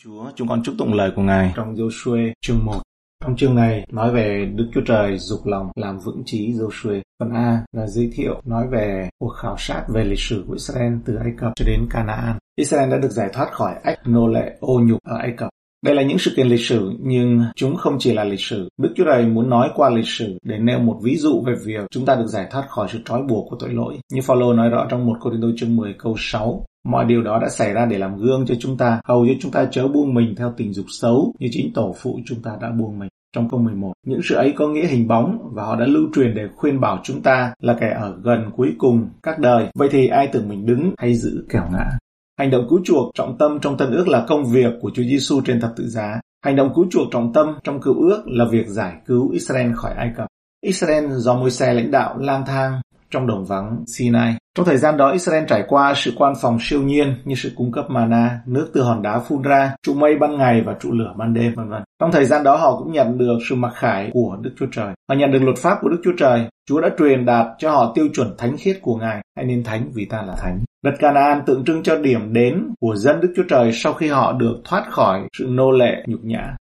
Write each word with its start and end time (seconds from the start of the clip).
Chúa, 0.00 0.30
chúng 0.34 0.48
con 0.48 0.62
chúc 0.62 0.74
tụng 0.78 0.94
lời 0.94 1.12
của 1.16 1.22
Ngài 1.22 1.52
trong 1.56 1.74
Joshua 1.74 2.32
chương 2.40 2.64
1. 2.64 2.82
Trong 3.24 3.36
chương 3.36 3.54
này 3.54 3.86
nói 3.92 4.12
về 4.12 4.52
Đức 4.54 4.70
Chúa 4.74 4.80
Trời 4.86 5.18
dục 5.18 5.46
lòng 5.46 5.70
làm 5.76 5.98
vững 5.98 6.22
trí 6.26 6.52
Joshua. 6.52 7.00
Phần 7.20 7.30
A 7.30 7.64
là 7.72 7.86
giới 7.86 8.10
thiệu 8.14 8.40
nói 8.44 8.68
về 8.68 9.08
cuộc 9.18 9.28
khảo 9.28 9.56
sát 9.58 9.84
về 9.88 10.04
lịch 10.04 10.20
sử 10.20 10.44
của 10.46 10.52
Israel 10.52 10.92
từ 11.04 11.16
Ai 11.16 11.32
Cập 11.38 11.52
cho 11.56 11.64
đến 11.66 11.86
Canaan. 11.90 12.38
Israel 12.56 12.90
đã 12.90 12.98
được 12.98 13.10
giải 13.10 13.28
thoát 13.32 13.52
khỏi 13.52 13.74
ách 13.82 13.98
nô 14.06 14.28
lệ 14.28 14.56
ô 14.60 14.80
nhục 14.80 14.98
ở 15.04 15.16
Ai 15.16 15.34
Cập. 15.36 15.50
Đây 15.84 15.94
là 15.94 16.02
những 16.02 16.18
sự 16.18 16.32
kiện 16.36 16.46
lịch 16.46 16.60
sử 16.60 16.92
nhưng 17.00 17.44
chúng 17.56 17.76
không 17.76 17.96
chỉ 17.98 18.12
là 18.12 18.24
lịch 18.24 18.40
sử. 18.40 18.68
Đức 18.78 18.92
Chúa 18.96 19.04
Trời 19.04 19.26
muốn 19.26 19.50
nói 19.50 19.70
qua 19.74 19.90
lịch 19.90 20.08
sử 20.08 20.38
để 20.42 20.58
nêu 20.58 20.78
một 20.78 21.00
ví 21.02 21.16
dụ 21.16 21.42
về 21.46 21.54
việc 21.64 21.86
chúng 21.90 22.06
ta 22.06 22.14
được 22.14 22.26
giải 22.26 22.46
thoát 22.50 22.64
khỏi 22.68 22.88
sự 22.92 22.98
trói 23.04 23.22
buộc 23.22 23.50
của 23.50 23.56
tội 23.60 23.70
lỗi. 23.72 23.98
Như 24.12 24.20
Phaolô 24.24 24.52
nói 24.52 24.68
rõ 24.68 24.86
trong 24.90 25.06
1 25.06 25.16
Cô-rinh-tô 25.20 25.48
chương 25.56 25.76
10 25.76 25.94
câu 25.98 26.14
6, 26.18 26.64
Mọi 26.88 27.04
điều 27.04 27.22
đó 27.22 27.38
đã 27.42 27.48
xảy 27.48 27.72
ra 27.72 27.86
để 27.86 27.98
làm 27.98 28.16
gương 28.16 28.44
cho 28.46 28.54
chúng 28.60 28.76
ta, 28.76 29.00
hầu 29.04 29.26
cho 29.26 29.34
chúng 29.40 29.52
ta 29.52 29.68
chớ 29.70 29.88
buông 29.88 30.14
mình 30.14 30.34
theo 30.36 30.54
tình 30.56 30.72
dục 30.72 30.86
xấu 30.88 31.34
như 31.38 31.48
chính 31.50 31.72
tổ 31.74 31.94
phụ 32.02 32.20
chúng 32.26 32.42
ta 32.42 32.50
đã 32.60 32.70
buông 32.70 32.98
mình. 32.98 33.08
Trong 33.34 33.50
câu 33.50 33.60
11, 33.60 33.92
những 34.06 34.20
sự 34.24 34.34
ấy 34.34 34.52
có 34.56 34.68
nghĩa 34.68 34.86
hình 34.86 35.08
bóng 35.08 35.50
và 35.52 35.64
họ 35.64 35.76
đã 35.76 35.86
lưu 35.86 36.02
truyền 36.14 36.34
để 36.34 36.48
khuyên 36.56 36.80
bảo 36.80 37.00
chúng 37.04 37.22
ta 37.22 37.52
là 37.62 37.76
kẻ 37.80 37.96
ở 38.00 38.16
gần 38.22 38.50
cuối 38.56 38.72
cùng 38.78 39.08
các 39.22 39.38
đời. 39.38 39.66
Vậy 39.74 39.88
thì 39.92 40.06
ai 40.06 40.26
tưởng 40.26 40.48
mình 40.48 40.66
đứng 40.66 40.92
hay 40.98 41.14
giữ 41.14 41.44
kẻo 41.48 41.62
ngã? 41.72 41.98
Hành 42.38 42.50
động 42.50 42.66
cứu 42.70 42.80
chuộc 42.84 43.14
trọng 43.14 43.38
tâm 43.38 43.58
trong 43.60 43.76
tân 43.76 43.90
ước 43.90 44.08
là 44.08 44.24
công 44.28 44.44
việc 44.44 44.72
của 44.80 44.90
Chúa 44.94 45.02
Giêsu 45.02 45.40
trên 45.44 45.60
thập 45.60 45.70
tự 45.76 45.88
giá. 45.88 46.20
Hành 46.44 46.56
động 46.56 46.72
cứu 46.74 46.86
chuộc 46.90 47.08
trọng 47.12 47.32
tâm 47.32 47.46
trong 47.64 47.80
cựu 47.80 47.94
ước 47.94 48.22
là 48.26 48.44
việc 48.50 48.66
giải 48.68 48.92
cứu 49.06 49.30
Israel 49.30 49.72
khỏi 49.74 49.94
Ai 49.94 50.10
Cập. 50.16 50.26
Israel 50.60 51.04
do 51.16 51.34
môi 51.34 51.50
xe 51.50 51.72
lãnh 51.74 51.90
đạo 51.90 52.18
lang 52.18 52.44
thang 52.46 52.80
trong 53.10 53.26
đồng 53.26 53.44
vắng 53.44 53.84
Sinai. 53.86 54.34
Trong 54.54 54.66
thời 54.66 54.76
gian 54.76 54.96
đó, 54.96 55.10
Israel 55.10 55.44
trải 55.48 55.64
qua 55.68 55.94
sự 55.96 56.12
quan 56.16 56.32
phòng 56.42 56.58
siêu 56.60 56.82
nhiên 56.82 57.14
như 57.24 57.34
sự 57.34 57.52
cung 57.56 57.72
cấp 57.72 57.90
mana, 57.90 58.40
nước 58.46 58.70
từ 58.74 58.82
hòn 58.82 59.02
đá 59.02 59.18
phun 59.18 59.42
ra, 59.42 59.74
trụ 59.82 59.94
mây 59.94 60.16
ban 60.20 60.38
ngày 60.38 60.62
và 60.66 60.74
trụ 60.80 60.92
lửa 60.92 61.14
ban 61.16 61.34
đêm, 61.34 61.54
vân 61.54 61.68
vân. 61.68 61.82
Trong 62.00 62.12
thời 62.12 62.24
gian 62.24 62.44
đó, 62.44 62.56
họ 62.56 62.78
cũng 62.78 62.92
nhận 62.92 63.18
được 63.18 63.38
sự 63.48 63.54
mặc 63.54 63.72
khải 63.74 64.10
của 64.12 64.36
Đức 64.40 64.50
Chúa 64.58 64.66
Trời. 64.72 64.94
Họ 65.08 65.14
nhận 65.18 65.30
được 65.30 65.42
luật 65.42 65.58
pháp 65.58 65.78
của 65.80 65.88
Đức 65.88 66.00
Chúa 66.04 66.12
Trời. 66.18 66.48
Chúa 66.68 66.80
đã 66.80 66.88
truyền 66.98 67.24
đạt 67.24 67.46
cho 67.58 67.70
họ 67.70 67.92
tiêu 67.94 68.08
chuẩn 68.14 68.34
thánh 68.38 68.56
khiết 68.56 68.78
của 68.82 68.96
Ngài, 68.96 69.20
hãy 69.36 69.46
nên 69.46 69.64
thánh 69.64 69.90
vì 69.94 70.04
ta 70.04 70.22
là 70.22 70.34
thánh. 70.42 70.58
Đất 70.84 70.94
Canaan 70.98 71.42
tượng 71.46 71.64
trưng 71.64 71.82
cho 71.82 71.96
điểm 71.96 72.32
đến 72.32 72.68
của 72.80 72.96
dân 72.96 73.20
Đức 73.20 73.32
Chúa 73.36 73.42
Trời 73.48 73.72
sau 73.72 73.92
khi 73.92 74.08
họ 74.08 74.32
được 74.32 74.60
thoát 74.64 74.84
khỏi 74.90 75.20
sự 75.38 75.46
nô 75.48 75.70
lệ 75.70 76.04
nhục 76.06 76.24
nhã 76.24 76.56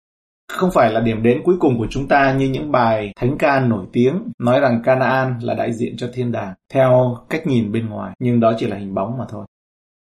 không 0.56 0.70
phải 0.70 0.92
là 0.92 1.00
điểm 1.00 1.22
đến 1.22 1.42
cuối 1.44 1.56
cùng 1.60 1.78
của 1.78 1.86
chúng 1.90 2.08
ta 2.08 2.32
như 2.32 2.48
những 2.48 2.72
bài 2.72 3.12
thánh 3.16 3.38
ca 3.38 3.60
nổi 3.60 3.86
tiếng 3.92 4.14
nói 4.38 4.60
rằng 4.60 4.82
Canaan 4.84 5.38
là 5.42 5.54
đại 5.54 5.72
diện 5.72 5.96
cho 5.96 6.08
thiên 6.14 6.32
đàng, 6.32 6.54
theo 6.72 7.16
cách 7.30 7.46
nhìn 7.46 7.72
bên 7.72 7.88
ngoài, 7.88 8.12
nhưng 8.18 8.40
đó 8.40 8.52
chỉ 8.58 8.66
là 8.66 8.76
hình 8.76 8.94
bóng 8.94 9.18
mà 9.18 9.24
thôi. 9.28 9.46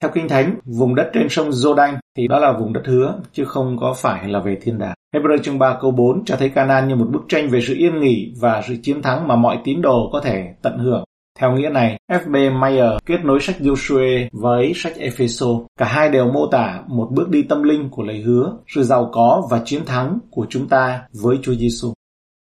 Theo 0.02 0.12
kinh 0.14 0.28
thánh, 0.28 0.56
vùng 0.66 0.96
đất 0.96 1.10
trên 1.14 1.30
sông 1.30 1.50
Jordan 1.50 1.94
thì 2.18 2.28
đó 2.28 2.40
là 2.40 2.52
vùng 2.52 2.74
đất 2.74 2.82
hứa, 2.86 3.20
chứ 3.32 3.46
không 3.46 3.78
có 3.80 3.94
phải 3.98 4.28
là 4.28 4.40
về 4.40 4.58
thiên 4.62 4.80
đàng. 4.80 4.94
Hebrew 5.16 5.38
chương 5.38 5.60
3 5.60 5.78
câu 5.82 5.92
4 5.92 6.26
cho 6.26 6.36
thấy 6.36 6.50
Canaan 6.50 6.88
như 6.88 6.96
một 6.96 7.08
bức 7.12 7.22
tranh 7.28 7.50
về 7.50 7.62
sự 7.62 7.76
yên 7.78 8.00
nghỉ 8.00 8.34
và 8.42 8.62
sự 8.68 8.76
chiến 8.84 9.02
thắng 9.02 9.28
mà 9.28 9.36
mọi 9.36 9.60
tín 9.64 9.82
đồ 9.82 10.10
có 10.14 10.20
thể 10.20 10.54
tận 10.62 10.78
hưởng 10.78 11.04
theo 11.42 11.52
nghĩa 11.52 11.70
này, 11.70 12.00
F.B. 12.12 12.36
Meyer 12.62 12.92
kết 13.06 13.26
nối 13.26 13.40
sách 13.42 13.56
Joshua 13.60 14.28
với 14.32 14.72
sách 14.76 14.94
Epheso. 14.98 15.48
Cả 15.80 15.86
hai 15.86 16.10
đều 16.10 16.32
mô 16.32 16.48
tả 16.48 16.82
một 16.88 17.08
bước 17.12 17.30
đi 17.30 17.44
tâm 17.44 17.64
linh 17.64 17.90
của 17.90 18.04
lời 18.04 18.22
hứa, 18.22 18.54
sự 18.68 18.84
giàu 18.84 19.10
có 19.14 19.48
và 19.52 19.62
chiến 19.66 19.86
thắng 19.86 20.20
của 20.32 20.46
chúng 20.50 20.68
ta 20.68 21.02
với 21.22 21.38
Chúa 21.44 21.54
Giêsu. 21.54 21.94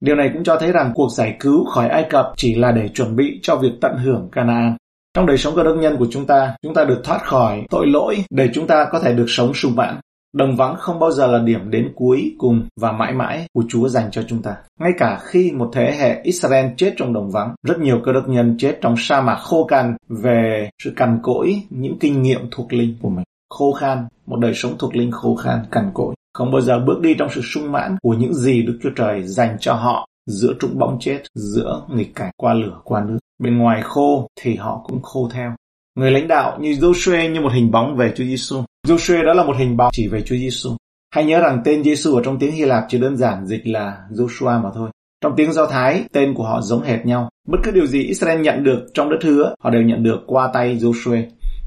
Điều 0.00 0.16
này 0.16 0.30
cũng 0.34 0.44
cho 0.44 0.56
thấy 0.56 0.72
rằng 0.72 0.92
cuộc 0.94 1.08
giải 1.12 1.36
cứu 1.40 1.64
khỏi 1.64 1.88
Ai 1.88 2.06
Cập 2.10 2.32
chỉ 2.36 2.54
là 2.54 2.72
để 2.72 2.88
chuẩn 2.88 3.16
bị 3.16 3.38
cho 3.42 3.56
việc 3.56 3.72
tận 3.80 3.96
hưởng 3.96 4.28
Canaan. 4.32 4.76
Trong 5.14 5.26
đời 5.26 5.38
sống 5.38 5.56
cơ 5.56 5.62
đốc 5.62 5.76
nhân 5.76 5.96
của 5.98 6.06
chúng 6.10 6.26
ta, 6.26 6.54
chúng 6.62 6.74
ta 6.74 6.84
được 6.84 7.00
thoát 7.04 7.22
khỏi 7.22 7.62
tội 7.70 7.86
lỗi 7.86 8.24
để 8.30 8.50
chúng 8.54 8.66
ta 8.66 8.86
có 8.92 9.00
thể 9.00 9.12
được 9.12 9.26
sống 9.28 9.54
sung 9.54 9.76
mãn. 9.76 10.00
Đồng 10.32 10.56
vắng 10.56 10.76
không 10.78 10.98
bao 10.98 11.10
giờ 11.10 11.26
là 11.26 11.38
điểm 11.38 11.70
đến 11.70 11.92
cuối 11.94 12.34
cùng 12.38 12.68
và 12.80 12.92
mãi 12.92 13.12
mãi 13.12 13.46
của 13.52 13.64
Chúa 13.68 13.88
dành 13.88 14.10
cho 14.10 14.22
chúng 14.28 14.42
ta. 14.42 14.56
Ngay 14.80 14.90
cả 14.98 15.18
khi 15.22 15.52
một 15.52 15.70
thế 15.72 15.96
hệ 15.98 16.20
Israel 16.22 16.66
chết 16.76 16.94
trong 16.96 17.12
đồng 17.12 17.30
vắng, 17.30 17.54
rất 17.66 17.78
nhiều 17.78 18.00
cơ 18.04 18.12
đốc 18.12 18.28
nhân 18.28 18.56
chết 18.58 18.78
trong 18.80 18.94
sa 18.98 19.20
mạc 19.20 19.36
khô 19.36 19.64
cằn 19.64 19.96
về 20.08 20.70
sự 20.82 20.92
cằn 20.96 21.18
cỗi 21.22 21.62
những 21.70 21.98
kinh 22.00 22.22
nghiệm 22.22 22.40
thuộc 22.50 22.72
linh 22.72 22.94
của 23.02 23.08
mình. 23.08 23.24
Khô 23.50 23.72
khan, 23.72 24.06
một 24.26 24.36
đời 24.40 24.54
sống 24.54 24.74
thuộc 24.78 24.96
linh 24.96 25.10
khô 25.10 25.34
khan, 25.34 25.58
cằn 25.70 25.90
cỗi. 25.94 26.14
Không 26.34 26.52
bao 26.52 26.60
giờ 26.60 26.78
bước 26.86 27.00
đi 27.00 27.14
trong 27.18 27.28
sự 27.34 27.40
sung 27.44 27.72
mãn 27.72 27.96
của 28.02 28.14
những 28.14 28.34
gì 28.34 28.62
Đức 28.62 28.78
Chúa 28.82 28.90
Trời 28.96 29.22
dành 29.22 29.56
cho 29.60 29.74
họ 29.74 30.08
giữa 30.26 30.52
trũng 30.60 30.78
bóng 30.78 30.98
chết, 31.00 31.22
giữa 31.34 31.82
nghịch 31.88 32.14
cảnh 32.14 32.30
qua 32.36 32.54
lửa, 32.54 32.80
qua 32.84 33.04
nước. 33.04 33.18
Bên 33.38 33.58
ngoài 33.58 33.82
khô 33.82 34.28
thì 34.40 34.54
họ 34.54 34.84
cũng 34.84 35.02
khô 35.02 35.28
theo. 35.32 35.52
Người 35.98 36.10
lãnh 36.10 36.28
đạo 36.28 36.58
như 36.60 36.70
Joshua 36.70 37.32
như 37.32 37.40
một 37.40 37.52
hình 37.52 37.70
bóng 37.70 37.96
về 37.96 38.12
Chúa 38.16 38.24
Giêsu. 38.24 38.62
Joshua 38.88 39.24
đó 39.24 39.34
là 39.34 39.44
một 39.44 39.56
hình 39.56 39.76
bóng 39.76 39.90
chỉ 39.92 40.08
về 40.08 40.22
Chúa 40.22 40.36
Giêsu. 40.36 40.70
Hãy 41.14 41.24
nhớ 41.24 41.40
rằng 41.40 41.62
tên 41.64 41.84
Giêsu 41.84 42.14
ở 42.14 42.22
trong 42.24 42.38
tiếng 42.38 42.52
Hy 42.52 42.64
Lạp 42.64 42.84
chỉ 42.88 42.98
đơn 42.98 43.16
giản 43.16 43.46
dịch 43.46 43.66
là 43.66 43.98
Joshua 44.10 44.62
mà 44.62 44.70
thôi. 44.74 44.90
Trong 45.20 45.32
tiếng 45.36 45.52
Do 45.52 45.66
Thái, 45.66 46.04
tên 46.12 46.34
của 46.34 46.44
họ 46.44 46.60
giống 46.60 46.82
hệt 46.82 47.06
nhau. 47.06 47.28
Bất 47.48 47.58
cứ 47.64 47.70
điều 47.70 47.86
gì 47.86 48.02
Israel 48.02 48.40
nhận 48.40 48.64
được 48.64 48.86
trong 48.94 49.10
đất 49.10 49.18
hứa, 49.22 49.54
họ 49.60 49.70
đều 49.70 49.82
nhận 49.82 50.02
được 50.02 50.20
qua 50.26 50.50
tay 50.52 50.76
Joshua. 50.76 51.22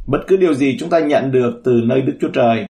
Bất 0.07 0.19
cứ 0.27 0.37
điều 0.37 0.53
gì 0.53 0.77
chúng 0.79 0.89
ta 0.89 0.99
nhận 0.99 1.31
được 1.31 1.61
từ 1.63 1.81
nơi 1.85 2.01
Đức 2.01 2.13
Chúa 2.21 2.29
Trời, 2.33 2.65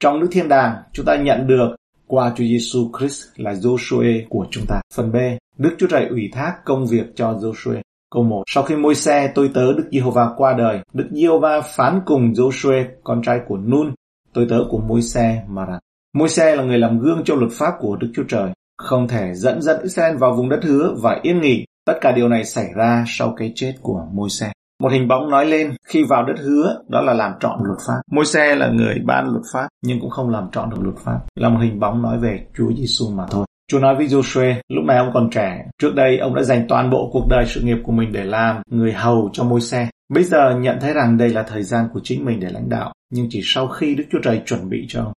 trong 0.00 0.20
nước 0.20 0.28
thiên 0.30 0.48
đàng, 0.48 0.76
chúng 0.92 1.06
ta 1.06 1.16
nhận 1.16 1.46
được 1.46 1.68
qua 2.06 2.32
Chúa 2.36 2.44
Giêsu 2.44 2.90
Christ 2.98 3.24
là 3.36 3.52
Joshua 3.52 4.22
của 4.28 4.46
chúng 4.50 4.64
ta. 4.68 4.80
Phần 4.94 5.12
B, 5.12 5.16
Đức 5.58 5.74
Chúa 5.78 5.86
Trời 5.86 6.06
ủy 6.06 6.30
thác 6.32 6.54
công 6.64 6.86
việc 6.86 7.06
cho 7.14 7.32
Joshua. 7.32 7.80
Câu 8.12 8.22
1. 8.22 8.42
Sau 8.46 8.62
khi 8.62 8.76
môi 8.76 8.94
xe 8.94 9.32
tôi 9.34 9.50
tớ 9.54 9.72
Đức 9.72 9.88
Giê-hô-va 9.92 10.28
qua 10.36 10.52
đời, 10.58 10.80
Đức 10.92 11.08
Giê-hô-va 11.10 11.60
phán 11.60 12.00
cùng 12.06 12.32
Joshua, 12.32 12.84
con 13.04 13.22
trai 13.22 13.40
của 13.48 13.56
Nun, 13.56 13.94
tôi 14.34 14.46
tớ 14.50 14.56
của 14.70 14.78
môi 14.78 15.02
xe 15.02 15.42
mà 15.48 15.64
rằng. 15.64 15.78
Môi 16.16 16.28
xe 16.28 16.56
là 16.56 16.62
người 16.62 16.78
làm 16.78 16.98
gương 16.98 17.22
cho 17.24 17.34
luật 17.34 17.52
pháp 17.52 17.72
của 17.80 17.96
Đức 17.96 18.08
Chúa 18.14 18.22
Trời, 18.28 18.50
không 18.78 19.08
thể 19.08 19.34
dẫn 19.34 19.62
dắt 19.62 19.76
Israel 19.82 20.16
vào 20.16 20.34
vùng 20.34 20.48
đất 20.48 20.60
hứa 20.64 20.94
và 21.02 21.20
yên 21.22 21.40
nghỉ. 21.40 21.64
Tất 21.86 21.94
cả 22.00 22.12
điều 22.12 22.28
này 22.28 22.44
xảy 22.44 22.66
ra 22.76 23.04
sau 23.06 23.34
cái 23.36 23.52
chết 23.54 23.74
của 23.82 24.06
môi 24.12 24.30
xe. 24.30 24.52
Một 24.82 24.92
hình 24.92 25.08
bóng 25.08 25.30
nói 25.30 25.46
lên 25.46 25.74
khi 25.86 26.04
vào 26.04 26.24
đất 26.24 26.34
hứa 26.38 26.82
đó 26.88 27.00
là 27.00 27.14
làm 27.14 27.32
trọn 27.40 27.58
luật 27.62 27.78
pháp. 27.86 28.00
Môi 28.10 28.24
xe 28.24 28.54
là 28.54 28.68
người 28.68 28.94
ban 29.06 29.28
luật 29.28 29.42
pháp 29.52 29.68
nhưng 29.84 30.00
cũng 30.00 30.10
không 30.10 30.28
làm 30.28 30.50
trọn 30.52 30.70
được 30.70 30.80
luật 30.80 30.96
pháp. 31.04 31.20
Là 31.34 31.48
một 31.48 31.58
hình 31.62 31.80
bóng 31.80 32.02
nói 32.02 32.18
về 32.18 32.46
Chúa 32.56 32.72
Giêsu 32.76 33.10
mà 33.10 33.26
thôi. 33.30 33.46
Chúa 33.72 33.78
nói 33.78 33.94
với 33.94 34.06
Joshua, 34.06 34.54
lúc 34.68 34.84
này 34.84 34.96
ông 34.96 35.10
còn 35.14 35.30
trẻ, 35.30 35.64
trước 35.78 35.94
đây 35.94 36.18
ông 36.18 36.34
đã 36.34 36.42
dành 36.42 36.66
toàn 36.68 36.90
bộ 36.90 37.10
cuộc 37.12 37.26
đời 37.30 37.44
sự 37.46 37.60
nghiệp 37.60 37.76
của 37.82 37.92
mình 37.92 38.12
để 38.12 38.24
làm 38.24 38.62
người 38.70 38.92
hầu 38.92 39.30
cho 39.32 39.44
môi 39.44 39.60
xe. 39.60 39.88
Bây 40.12 40.24
giờ 40.24 40.58
nhận 40.60 40.78
thấy 40.80 40.92
rằng 40.92 41.16
đây 41.16 41.28
là 41.28 41.42
thời 41.42 41.62
gian 41.62 41.84
của 41.92 42.00
chính 42.04 42.24
mình 42.24 42.40
để 42.40 42.48
lãnh 42.50 42.68
đạo, 42.68 42.92
nhưng 43.12 43.26
chỉ 43.30 43.40
sau 43.44 43.68
khi 43.68 43.94
Đức 43.94 44.04
Chúa 44.12 44.18
Trời 44.22 44.42
chuẩn 44.46 44.68
bị 44.68 44.86
cho 44.88 45.02
ông. 45.02 45.12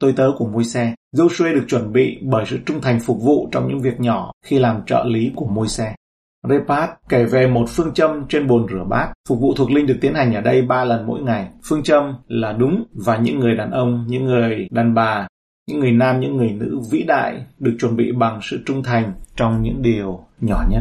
Tôi 0.00 0.12
tớ 0.12 0.30
của 0.38 0.46
môi 0.46 0.64
xe, 0.64 0.94
Joshua 1.16 1.54
được 1.54 1.64
chuẩn 1.68 1.92
bị 1.92 2.18
bởi 2.22 2.44
sự 2.46 2.58
trung 2.66 2.80
thành 2.80 3.00
phục 3.00 3.22
vụ 3.22 3.48
trong 3.52 3.68
những 3.68 3.80
việc 3.80 4.00
nhỏ 4.00 4.32
khi 4.44 4.58
làm 4.58 4.82
trợ 4.86 5.04
lý 5.04 5.32
của 5.36 5.46
môi 5.46 5.68
xe. 5.68 5.94
Repat 6.48 6.90
kể 7.08 7.24
về 7.24 7.46
một 7.46 7.64
phương 7.68 7.94
châm 7.94 8.26
trên 8.28 8.46
bồn 8.46 8.66
rửa 8.70 8.84
bát. 8.88 9.12
Phục 9.28 9.40
vụ 9.40 9.54
thuộc 9.56 9.70
linh 9.70 9.86
được 9.86 9.98
tiến 10.00 10.14
hành 10.14 10.34
ở 10.34 10.40
đây 10.40 10.62
ba 10.62 10.84
lần 10.84 11.06
mỗi 11.06 11.20
ngày. 11.20 11.48
Phương 11.68 11.82
châm 11.82 12.14
là 12.28 12.52
đúng 12.52 12.84
và 12.92 13.16
những 13.16 13.38
người 13.38 13.54
đàn 13.54 13.70
ông, 13.70 14.04
những 14.08 14.24
người 14.24 14.68
đàn 14.70 14.94
bà 14.94 15.26
những 15.70 15.80
người 15.80 15.92
nam, 15.92 16.20
những 16.20 16.36
người 16.36 16.50
nữ 16.50 16.80
vĩ 16.90 17.02
đại 17.02 17.44
được 17.58 17.76
chuẩn 17.80 17.96
bị 17.96 18.12
bằng 18.12 18.40
sự 18.42 18.62
trung 18.66 18.82
thành 18.82 19.12
trong 19.36 19.62
những 19.62 19.82
điều 19.82 20.20
nhỏ 20.40 20.64
nhất. 20.70 20.80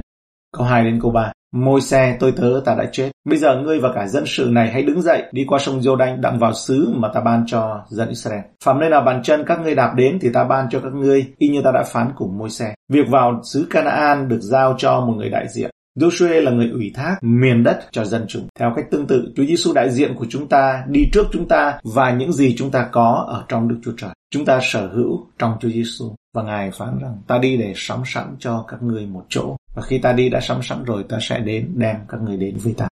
Câu 0.57 0.66
2 0.67 0.83
đến 0.83 1.00
câu 1.01 1.11
3. 1.11 1.31
Môi 1.53 1.81
xe 1.81 2.17
tôi 2.19 2.31
tớ 2.31 2.61
ta 2.66 2.75
đã 2.75 2.85
chết. 2.91 3.11
Bây 3.29 3.38
giờ 3.38 3.57
ngươi 3.57 3.79
và 3.79 3.91
cả 3.95 4.07
dân 4.07 4.23
sự 4.27 4.50
này 4.51 4.72
hãy 4.72 4.83
đứng 4.83 5.01
dậy, 5.01 5.23
đi 5.31 5.45
qua 5.47 5.59
sông 5.59 5.79
Giô-đanh 5.79 6.22
đặng 6.22 6.39
vào 6.39 6.53
xứ 6.53 6.94
mà 6.95 7.09
ta 7.13 7.22
ban 7.22 7.44
cho 7.47 7.81
dân 7.89 8.09
Israel. 8.09 8.41
Phạm 8.63 8.79
nơi 8.79 8.89
nào 8.89 9.01
bàn 9.01 9.23
chân 9.23 9.44
các 9.45 9.61
ngươi 9.61 9.75
đạp 9.75 9.94
đến 9.95 10.19
thì 10.22 10.29
ta 10.33 10.44
ban 10.44 10.67
cho 10.69 10.79
các 10.79 10.94
ngươi, 10.94 11.25
y 11.38 11.50
như 11.50 11.61
ta 11.63 11.71
đã 11.71 11.83
phán 11.83 12.11
cùng 12.16 12.38
môi 12.38 12.50
xe. 12.50 12.73
Việc 12.89 13.09
vào 13.09 13.41
xứ 13.44 13.67
Canaan 13.69 14.27
được 14.27 14.39
giao 14.41 14.75
cho 14.77 15.01
một 15.01 15.13
người 15.17 15.29
đại 15.29 15.47
diện. 15.47 15.71
Joshua 16.00 16.42
là 16.42 16.52
người 16.52 16.70
ủy 16.70 16.92
thác 16.96 17.18
miền 17.22 17.64
đất 17.64 17.80
cho 17.92 18.06
dân 18.06 18.26
chúng. 18.28 18.48
Theo 18.60 18.74
cách 18.76 18.86
tương 18.92 19.08
tự, 19.08 19.34
Chúa 19.36 19.46
Giêsu 19.46 19.74
đại 19.74 19.92
diện 19.92 20.16
của 20.16 20.26
chúng 20.30 20.48
ta 20.48 20.86
đi 20.88 21.10
trước 21.12 21.28
chúng 21.32 21.48
ta 21.48 21.80
và 21.84 22.12
những 22.12 22.34
gì 22.34 22.56
chúng 22.58 22.72
ta 22.72 22.90
có 22.92 23.26
ở 23.30 23.46
trong 23.48 23.68
Đức 23.68 23.80
Chúa 23.84 23.94
Trời. 23.98 24.10
Chúng 24.32 24.46
ta 24.46 24.60
sở 24.64 24.88
hữu 24.88 25.28
trong 25.40 25.57
Chúa 25.62 25.69
Giêsu 25.69 26.16
và 26.34 26.44
Ngài 26.44 26.72
phán 26.72 27.00
rằng 27.01 27.18
ta 27.28 27.38
đi 27.38 27.57
để 27.57 27.74
sắm 27.75 28.01
sẵn 28.06 28.36
cho 28.40 28.66
các 28.68 28.84
ngươi 28.84 29.06
một 29.06 29.25
chỗ 29.30 29.56
và 29.75 29.81
khi 29.81 29.98
ta 29.98 30.13
đi 30.13 30.30
đã 30.30 30.40
sắm 30.42 30.63
sẵn 30.63 30.84
rồi 30.84 31.04
ta 31.04 31.18
sẽ 31.22 31.40
đến 31.40 31.72
đem 31.75 31.96
các 32.10 32.22
ngươi 32.22 32.38
đến 32.38 32.57
với 32.63 32.74
ta. 32.78 32.88